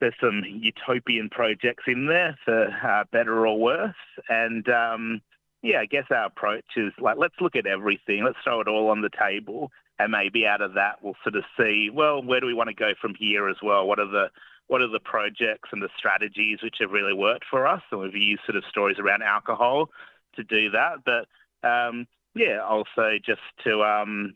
there's 0.02 0.14
some 0.20 0.42
utopian 0.44 1.30
projects 1.30 1.84
in 1.86 2.06
there 2.08 2.36
for 2.44 2.66
uh, 2.66 3.04
better 3.12 3.46
or 3.46 3.58
worse. 3.58 3.94
And, 4.28 4.68
um, 4.68 5.22
yeah, 5.62 5.78
I 5.78 5.86
guess 5.86 6.06
our 6.10 6.26
approach 6.26 6.64
is 6.76 6.92
like, 7.00 7.18
let's 7.18 7.36
look 7.40 7.54
at 7.54 7.68
everything. 7.68 8.24
Let's 8.24 8.38
throw 8.42 8.60
it 8.60 8.66
all 8.66 8.88
on 8.88 9.02
the 9.02 9.10
table. 9.16 9.70
And 10.00 10.10
maybe 10.10 10.44
out 10.44 10.60
of 10.60 10.74
that, 10.74 10.96
we'll 11.02 11.14
sort 11.22 11.36
of 11.36 11.44
see, 11.56 11.88
well, 11.94 12.20
where 12.20 12.40
do 12.40 12.46
we 12.46 12.54
want 12.54 12.68
to 12.68 12.74
go 12.74 12.90
from 13.00 13.14
here 13.16 13.48
as 13.48 13.58
well? 13.62 13.86
What 13.86 14.00
are 14.00 14.08
the 14.08 14.26
what 14.66 14.80
are 14.80 14.88
the 14.88 15.00
projects 15.00 15.68
and 15.70 15.82
the 15.82 15.88
strategies 15.96 16.58
which 16.62 16.76
have 16.80 16.90
really 16.90 17.12
worked 17.12 17.44
for 17.48 17.66
us? 17.66 17.82
And 17.92 18.00
we've 18.00 18.16
used 18.16 18.42
sort 18.44 18.56
of 18.56 18.64
stories 18.68 18.98
around 18.98 19.22
alcohol 19.22 19.90
to 20.34 20.42
do 20.42 20.70
that. 20.70 21.04
But 21.04 21.68
um, 21.68 22.06
yeah, 22.34 22.58
also 22.60 23.18
just 23.24 23.42
to 23.64 23.84
um, 23.84 24.34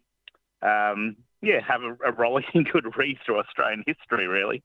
um, 0.62 1.16
yeah 1.42 1.60
have 1.66 1.82
a, 1.82 1.96
a 2.06 2.12
rolling 2.12 2.44
good 2.72 2.96
read 2.96 3.18
through 3.26 3.40
Australian 3.40 3.82
history, 3.84 4.28
really. 4.28 4.62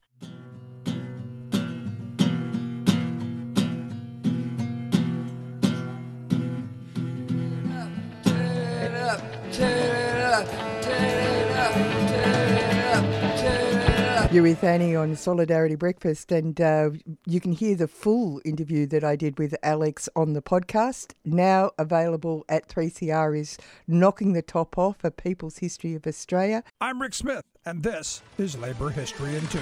You're 14.31 14.43
with 14.43 14.63
Annie 14.63 14.95
on 14.95 15.17
Solidarity 15.17 15.75
Breakfast, 15.75 16.31
and 16.31 16.61
uh, 16.61 16.91
you 17.25 17.41
can 17.41 17.51
hear 17.51 17.75
the 17.75 17.89
full 17.89 18.39
interview 18.45 18.87
that 18.87 19.03
I 19.03 19.17
did 19.17 19.37
with 19.37 19.53
Alex 19.61 20.07
on 20.15 20.31
the 20.31 20.41
podcast. 20.41 21.15
Now 21.25 21.71
available 21.77 22.45
at 22.47 22.69
3CR 22.69 23.37
is 23.37 23.57
Knocking 23.87 24.31
the 24.31 24.41
Top 24.41 24.77
Off 24.77 25.03
A 25.03 25.11
People's 25.11 25.57
History 25.57 25.95
of 25.95 26.07
Australia. 26.07 26.63
I'm 26.79 27.01
Rick 27.01 27.13
Smith, 27.13 27.43
and 27.65 27.83
this 27.83 28.21
is 28.37 28.57
Labor 28.57 28.89
History 28.89 29.35
in 29.35 29.45
Two. 29.47 29.59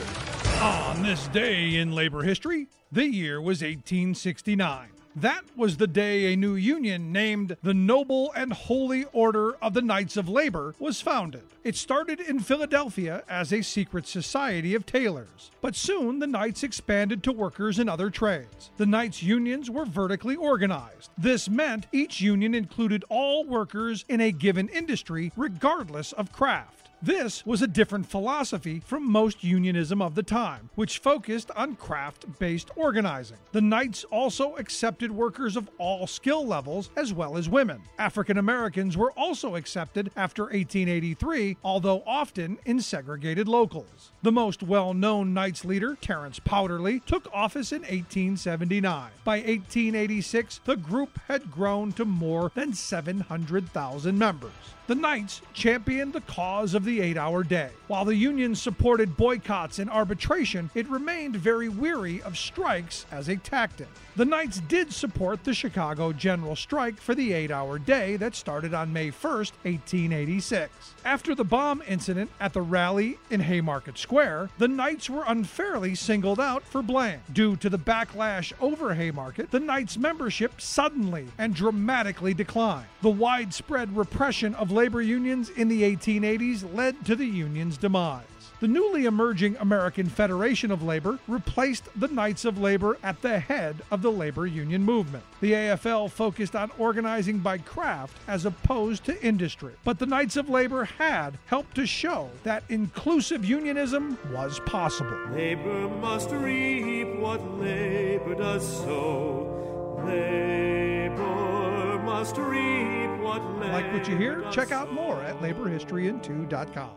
On 0.62 1.01
this 1.01 1.27
day 1.29 1.77
in 1.77 1.94
labor 1.94 2.22
history, 2.22 2.68
the 2.91 3.08
year 3.08 3.41
was 3.41 3.63
1869. 3.63 4.99
That 5.16 5.44
was 5.56 5.78
the 5.78 5.88
day 5.88 6.32
a 6.32 6.38
new 6.38 6.54
union 6.54 7.12
named 7.12 7.58
the 7.63 7.74
Noble 7.74 8.32
and 8.36 8.54
Holy 8.54 9.06
Order 9.06 9.54
of 9.56 9.74
the 9.74 9.82
Knights 9.82 10.18
of 10.18 10.30
Labor 10.30 10.75
was 10.78 11.01
founded. 11.01 11.42
It 11.63 11.75
started 11.75 12.20
in 12.20 12.39
Philadelphia 12.39 13.24
as 13.28 13.51
a 13.51 13.63
secret 13.63 14.08
society 14.08 14.75
of 14.75 14.86
tailors, 14.86 15.50
but 15.62 15.75
soon 15.75 16.20
the 16.20 16.28
Knights 16.28 16.62
expanded 16.62 17.24
to 17.24 17.32
workers 17.32 17.80
in 17.80 17.89
other 17.89 18.12
trades. 18.12 18.70
The 18.78 18.86
Knights' 18.86 19.24
unions 19.24 19.70
were 19.70 19.86
vertically 19.86 20.36
organized. 20.36 21.10
This 21.18 21.50
meant 21.50 21.88
each 21.92 22.22
union 22.22 22.54
included 22.54 23.04
all 23.10 23.46
workers 23.46 24.06
in 24.08 24.22
a 24.22 24.32
given 24.32 24.70
industry, 24.70 25.32
regardless 25.36 26.13
of 26.13 26.32
craft. 26.32 26.79
This 27.01 27.46
was 27.46 27.62
a 27.62 27.68
different 27.68 28.08
philosophy 28.08 28.82
from 28.86 29.10
most 29.10 29.41
unionism 29.41 30.01
of 30.01 30.15
the 30.15 30.24
time, 30.24 30.70
which 30.75 31.00
focused 31.00 31.50
on 31.51 31.77
craft 31.77 32.25
based 32.39 32.72
organizing. 32.75 33.38
The 33.53 33.62
Knights 33.62 34.03
also 34.12 34.58
accepted 34.58 35.10
workers 35.10 35.56
of 35.56 35.70
all 35.77 36.08
skill 36.08 36.46
levels 36.46 36.89
as 36.98 37.13
well 37.13 37.38
as 37.38 37.48
women. 37.48 37.82
African 38.00 38.38
Americans 38.38 38.98
were 38.98 39.13
also 39.13 39.56
accepted 39.56 40.12
after 40.18 40.44
1883, 40.44 41.56
although 41.63 42.03
often 42.06 42.58
in 42.65 42.82
segregated 42.82 43.48
locals. 43.48 44.12
The 44.22 44.34
most 44.34 44.62
well 44.62 44.94
known 44.94 45.34
Knights 45.34 45.64
leader, 45.64 45.96
Terence 46.02 46.40
Powderly, 46.40 47.00
took 47.00 47.30
office 47.34 47.72
in 47.72 47.84
1879. 47.84 49.12
By 49.24 49.38
1886, 49.38 50.60
the 50.66 50.76
group 50.76 51.18
had 51.30 51.50
grown 51.50 51.94
to 51.94 52.04
more 52.04 52.52
than 52.54 52.74
700,000 52.74 54.18
members. 54.18 54.52
The 54.88 54.96
Knights 54.96 55.42
championed 55.54 56.14
the 56.14 56.22
cause 56.22 56.74
of 56.74 56.84
the 56.84 57.00
eight 57.00 57.15
hour 57.15 57.43
day. 57.43 57.70
While 57.88 58.06
the 58.06 58.15
Union 58.15 58.56
supported 58.56 59.15
boycotts 59.15 59.78
and 59.78 59.89
arbitration, 59.89 60.72
it 60.74 60.89
remained 60.89 61.36
very 61.36 61.70
weary 61.70 62.22
of 62.24 62.39
strikes 62.39 63.06
as 63.12 63.30
a 63.30 63.38
tactic. 63.38 63.88
The 64.15 64.26
Knights 64.26 64.62
did 64.62 64.91
support 64.91 65.43
the 65.43 65.54
Chicago 65.54 66.12
General 66.12 66.56
Strike 66.56 67.00
for 67.00 67.13
the 67.13 67.32
eight 67.34 67.52
hour 67.52 67.78
day 67.78 68.17
that 68.17 68.36
started 68.36 68.74
on 68.74 68.91
May 68.91 69.12
1, 69.12 69.32
1886. 69.32 70.72
After 71.06 71.36
the 71.36 71.46
bomb 71.46 71.84
incident 71.88 72.32
at 72.39 72.54
the 72.54 72.63
rally 72.63 73.20
in 73.30 73.41
Haymarket 73.41 73.98
Square, 73.98 74.09
the 74.58 74.67
Knights 74.67 75.10
were 75.10 75.24
unfairly 75.28 75.93
singled 75.93 76.39
out 76.39 76.63
for 76.63 76.82
blame. 76.82 77.19
Due 77.32 77.56
to 77.58 77.69
the 77.69 77.78
backlash 77.78 78.52
over 78.60 78.95
Haymarket, 78.95 79.52
the 79.52 79.60
Knights' 79.60 79.98
membership 79.98 80.60
suddenly 80.60 81.28
and 81.38 81.54
dramatically 81.54 82.34
declined. 82.34 82.88
The 83.02 83.10
widespread 83.12 83.95
repression 83.95 84.56
of 84.56 84.72
labor 84.72 85.02
unions 85.02 85.50
in 85.50 85.67
the 85.67 85.84
1880s 85.84 86.76
led 86.76 87.06
to 87.06 87.15
the 87.15 87.28
union's 87.28 87.78
demise. 87.78 88.24
The 88.60 88.67
newly 88.67 89.06
emerging 89.06 89.56
American 89.62 90.10
Federation 90.10 90.69
of 90.69 90.84
Labor 90.84 91.17
replaced 91.30 91.88
the 91.95 92.10
Knights 92.10 92.43
of 92.43 92.58
Labor 92.58 92.98
at 93.02 93.22
the 93.22 93.39
head 93.39 93.78
of 93.89 94.02
the 94.02 94.12
labor 94.12 94.45
union 94.45 94.84
movement. 94.84 95.24
The 95.39 95.54
AFL 95.54 96.12
focused 96.12 96.58
on 96.58 96.69
organizing 96.78 97.39
by 97.39 97.60
craft 97.60 98.17
as 98.28 98.45
opposed 98.45 99.06
to 99.06 99.26
industry, 99.26 99.76
but 99.86 99.98
the 99.98 100.06
Knights 100.06 100.36
of 100.36 100.50
Labor 100.50 100.84
had 100.84 101.38
helped 101.45 101.76
to 101.76 101.88
show 101.88 102.30
that 102.43 102.63
inclusive 102.67 103.45
unionism 103.45 104.17
was 104.34 104.60
possible. 104.65 105.17
Labor 105.32 105.88
must 105.88 106.30
reap 106.32 107.15
what 107.17 107.41
labor 107.60 108.36
does 108.36 108.67
sow. 108.84 110.02
Labor 110.06 111.98
must 112.04 112.36
reap 112.36 113.10
what 113.22 113.41
labor 113.54 113.72
Like 113.72 113.93
what 113.93 114.06
you 114.10 114.17
hear? 114.17 114.43
Check 114.52 114.74
out 114.74 114.91
more 114.91 115.22
at 115.22 115.39
laborhistoryin2.com. 115.39 116.89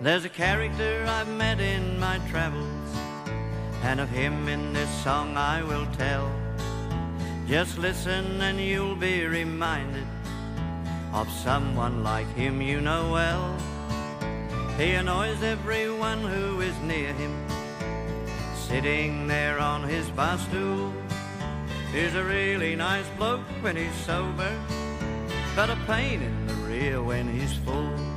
There's 0.00 0.24
a 0.24 0.28
character 0.28 1.04
I've 1.08 1.28
met 1.28 1.58
in 1.58 1.98
my 1.98 2.20
travels, 2.30 2.88
and 3.82 3.98
of 3.98 4.08
him 4.08 4.46
in 4.46 4.72
this 4.72 4.88
song 5.02 5.36
I 5.36 5.60
will 5.64 5.86
tell. 5.96 6.30
Just 7.48 7.78
listen 7.78 8.40
and 8.40 8.60
you'll 8.60 8.94
be 8.94 9.26
reminded 9.26 10.06
of 11.12 11.28
someone 11.28 12.04
like 12.04 12.32
him 12.34 12.62
you 12.62 12.80
know 12.80 13.10
well. 13.10 13.58
He 14.76 14.92
annoys 14.92 15.42
everyone 15.42 16.22
who 16.22 16.60
is 16.60 16.78
near 16.82 17.12
him, 17.14 17.34
sitting 18.54 19.26
there 19.26 19.58
on 19.58 19.82
his 19.82 20.08
bar 20.10 20.38
stool. 20.38 20.92
He's 21.92 22.14
a 22.14 22.22
really 22.22 22.76
nice 22.76 23.08
bloke 23.16 23.48
when 23.62 23.74
he's 23.74 23.94
sober, 24.06 24.56
but 25.56 25.70
a 25.70 25.76
pain 25.88 26.22
in 26.22 26.46
the 26.46 26.54
rear 26.54 27.02
when 27.02 27.26
he's 27.26 27.54
full. 27.54 28.07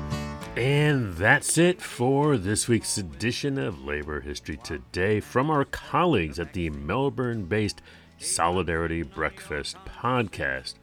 And 0.58 1.14
that's 1.14 1.58
it 1.58 1.82
for 1.82 2.38
this 2.38 2.68
week's 2.68 2.98
edition 2.98 3.58
of 3.58 3.86
Labor 3.86 4.20
History 4.20 4.58
Today 4.58 5.22
from 5.22 5.50
our 5.50 5.64
colleagues 5.64 6.40
at 6.40 6.52
the 6.52 6.70
Melbourne 6.70 7.46
based 7.46 7.82
Solidarity 8.20 9.02
Breakfast 9.02 9.78
podcast, 9.86 10.74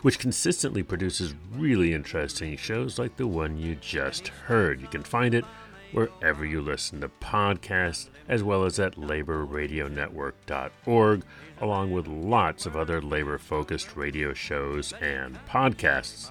which 0.00 0.18
consistently 0.18 0.82
produces 0.82 1.34
really 1.52 1.92
interesting 1.92 2.56
shows 2.56 2.98
like 2.98 3.18
the 3.18 3.26
one 3.26 3.58
you 3.58 3.74
just 3.74 4.28
heard. 4.28 4.80
You 4.80 4.86
can 4.86 5.02
find 5.02 5.34
it 5.34 5.44
wherever 5.92 6.46
you 6.46 6.62
listen 6.62 7.02
to 7.02 7.10
podcasts, 7.20 8.08
as 8.28 8.42
well 8.42 8.64
as 8.64 8.80
at 8.80 8.96
laborradionetwork.org, 8.96 11.22
along 11.60 11.92
with 11.92 12.08
lots 12.08 12.64
of 12.64 12.76
other 12.76 13.02
labor 13.02 13.36
focused 13.36 13.94
radio 13.94 14.32
shows 14.32 14.94
and 14.94 15.38
podcasts. 15.46 16.30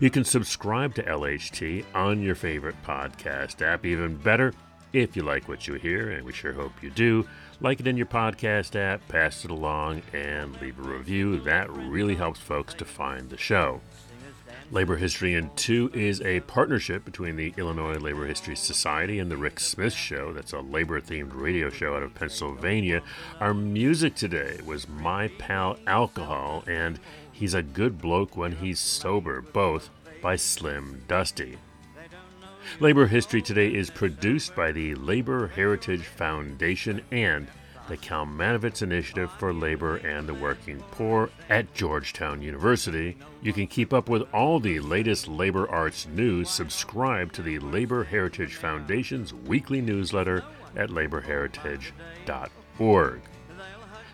You 0.00 0.10
can 0.10 0.24
subscribe 0.24 0.94
to 0.94 1.02
LHT 1.02 1.84
on 1.94 2.22
your 2.22 2.34
favorite 2.34 2.82
podcast 2.84 3.62
app. 3.62 3.84
Even 3.84 4.16
better, 4.16 4.54
if 4.92 5.16
you 5.16 5.22
like 5.22 5.48
what 5.48 5.66
you 5.66 5.74
hear, 5.74 6.10
and 6.10 6.24
we 6.24 6.32
sure 6.32 6.52
hope 6.52 6.82
you 6.82 6.90
do, 6.90 7.26
like 7.60 7.80
it 7.80 7.86
in 7.86 7.96
your 7.96 8.06
podcast 8.06 8.76
app, 8.76 9.06
pass 9.08 9.44
it 9.44 9.50
along, 9.50 10.02
and 10.12 10.60
leave 10.60 10.78
a 10.78 10.82
review. 10.82 11.40
That 11.40 11.70
really 11.70 12.14
helps 12.14 12.40
folks 12.40 12.74
to 12.74 12.84
find 12.84 13.30
the 13.30 13.36
show. 13.36 13.80
Labor 14.70 14.96
History 14.96 15.32
in 15.32 15.50
Two 15.56 15.90
is 15.94 16.20
a 16.20 16.40
partnership 16.40 17.02
between 17.02 17.36
the 17.36 17.54
Illinois 17.56 17.96
Labor 17.96 18.26
History 18.26 18.54
Society 18.54 19.18
and 19.18 19.30
The 19.30 19.36
Rick 19.38 19.60
Smith 19.60 19.94
Show. 19.94 20.34
That's 20.34 20.52
a 20.52 20.60
labor 20.60 21.00
themed 21.00 21.30
radio 21.32 21.70
show 21.70 21.96
out 21.96 22.02
of 22.02 22.14
Pennsylvania. 22.14 23.02
Our 23.40 23.54
music 23.54 24.14
today 24.14 24.58
was 24.66 24.86
My 24.86 25.28
Pal 25.38 25.78
Alcohol 25.86 26.64
and 26.66 27.00
He's 27.38 27.54
a 27.54 27.62
Good 27.62 28.02
Bloke 28.02 28.36
When 28.36 28.50
He's 28.50 28.80
Sober, 28.80 29.40
both 29.40 29.90
by 30.20 30.34
Slim 30.34 31.04
Dusty. 31.06 31.56
Labor 32.80 33.06
History 33.06 33.40
Today 33.40 33.72
is 33.72 33.90
produced 33.90 34.56
by 34.56 34.72
the 34.72 34.96
Labor 34.96 35.46
Heritage 35.46 36.02
Foundation 36.02 37.00
and 37.12 37.46
the 37.86 37.96
Kalmanovitz 37.96 38.82
Initiative 38.82 39.30
for 39.38 39.54
Labor 39.54 39.98
and 39.98 40.28
the 40.28 40.34
Working 40.34 40.82
Poor 40.90 41.30
at 41.48 41.72
Georgetown 41.74 42.42
University. 42.42 43.16
You 43.40 43.52
can 43.52 43.68
keep 43.68 43.94
up 43.94 44.08
with 44.08 44.22
all 44.34 44.58
the 44.58 44.80
latest 44.80 45.28
labor 45.28 45.70
arts 45.70 46.08
news. 46.08 46.50
Subscribe 46.50 47.32
to 47.34 47.42
the 47.42 47.60
Labor 47.60 48.02
Heritage 48.02 48.56
Foundation's 48.56 49.32
weekly 49.32 49.80
newsletter 49.80 50.42
at 50.74 50.90
laborheritage.org. 50.90 53.20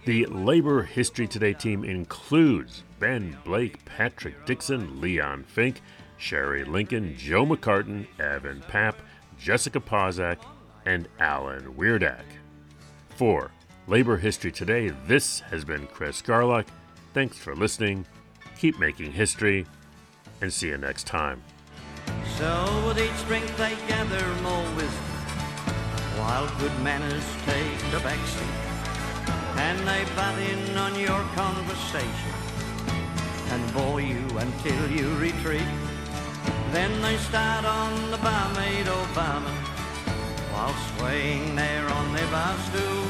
The 0.04 0.26
Labor 0.26 0.82
History 0.82 1.26
Today 1.26 1.54
team 1.54 1.82
includes 1.82 2.82
Ben 3.04 3.36
Blake, 3.44 3.84
Patrick 3.84 4.46
Dixon, 4.46 4.98
Leon 4.98 5.44
Fink, 5.44 5.82
Sherry 6.16 6.64
Linkon, 6.64 7.14
Joe 7.18 7.44
McCartin, 7.44 8.06
Evan 8.18 8.62
Papp, 8.62 8.94
Jessica 9.38 9.78
Pozak, 9.78 10.38
and 10.86 11.06
Alan 11.18 11.74
Wierdak. 11.74 12.24
For 13.10 13.50
Labor 13.86 14.16
History 14.16 14.50
Today, 14.50 14.88
this 15.06 15.40
has 15.40 15.66
been 15.66 15.86
Chris 15.88 16.22
Garlock. 16.22 16.64
Thanks 17.12 17.36
for 17.36 17.54
listening. 17.54 18.06
Keep 18.58 18.78
making 18.78 19.12
history, 19.12 19.66
and 20.40 20.50
see 20.50 20.68
you 20.68 20.78
next 20.78 21.06
time. 21.06 21.42
So 22.38 22.84
with 22.86 22.98
each 22.98 23.12
strength 23.16 23.54
they 23.58 23.76
gather 23.86 24.26
more 24.40 24.64
wisdom, 24.76 25.04
while 26.16 26.48
good 26.58 26.72
manners 26.82 27.26
take 27.44 27.78
the 27.90 27.98
backseat, 27.98 29.58
and 29.58 29.78
they 29.86 30.06
butt 30.16 30.38
in 30.38 30.78
on 30.78 30.98
your 30.98 31.20
conversation 31.34 32.43
you 33.74 34.22
until 34.38 34.90
you 34.90 35.08
retreat. 35.16 35.66
Then 36.70 37.02
they 37.02 37.16
start 37.16 37.64
on 37.64 38.10
the 38.12 38.18
barmaid 38.18 38.86
Obama 38.86 39.50
while 40.52 40.74
swaying 40.96 41.56
there 41.56 41.86
on 41.88 42.12
their 42.12 42.30
bar 42.30 42.54
stool. 42.66 43.04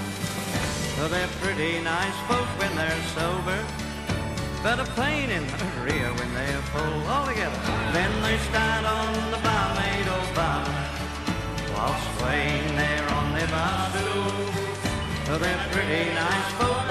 So 0.96 1.08
they're 1.08 1.34
pretty 1.42 1.80
nice 1.82 2.16
folk 2.28 2.48
when 2.60 2.74
they're 2.76 3.04
sober, 3.12 3.60
but 4.62 4.80
a 4.80 4.88
pain 4.92 5.28
in 5.30 5.44
the 5.46 5.68
rear 5.84 6.08
when 6.18 6.32
they're 6.32 6.64
full 6.72 6.96
altogether. 7.12 7.60
Then 7.92 8.12
they 8.22 8.38
start 8.48 8.84
on 8.86 9.30
the 9.32 9.40
barmaid 9.44 10.06
Obama 10.22 10.74
while 11.74 11.96
swaying 12.16 12.76
there 12.76 13.06
on 13.18 13.34
their 13.34 13.48
bar 13.48 13.90
stool. 13.90 14.32
So 15.26 15.38
they're 15.38 15.66
pretty 15.72 16.04
nice 16.14 16.52
folk 16.58 16.84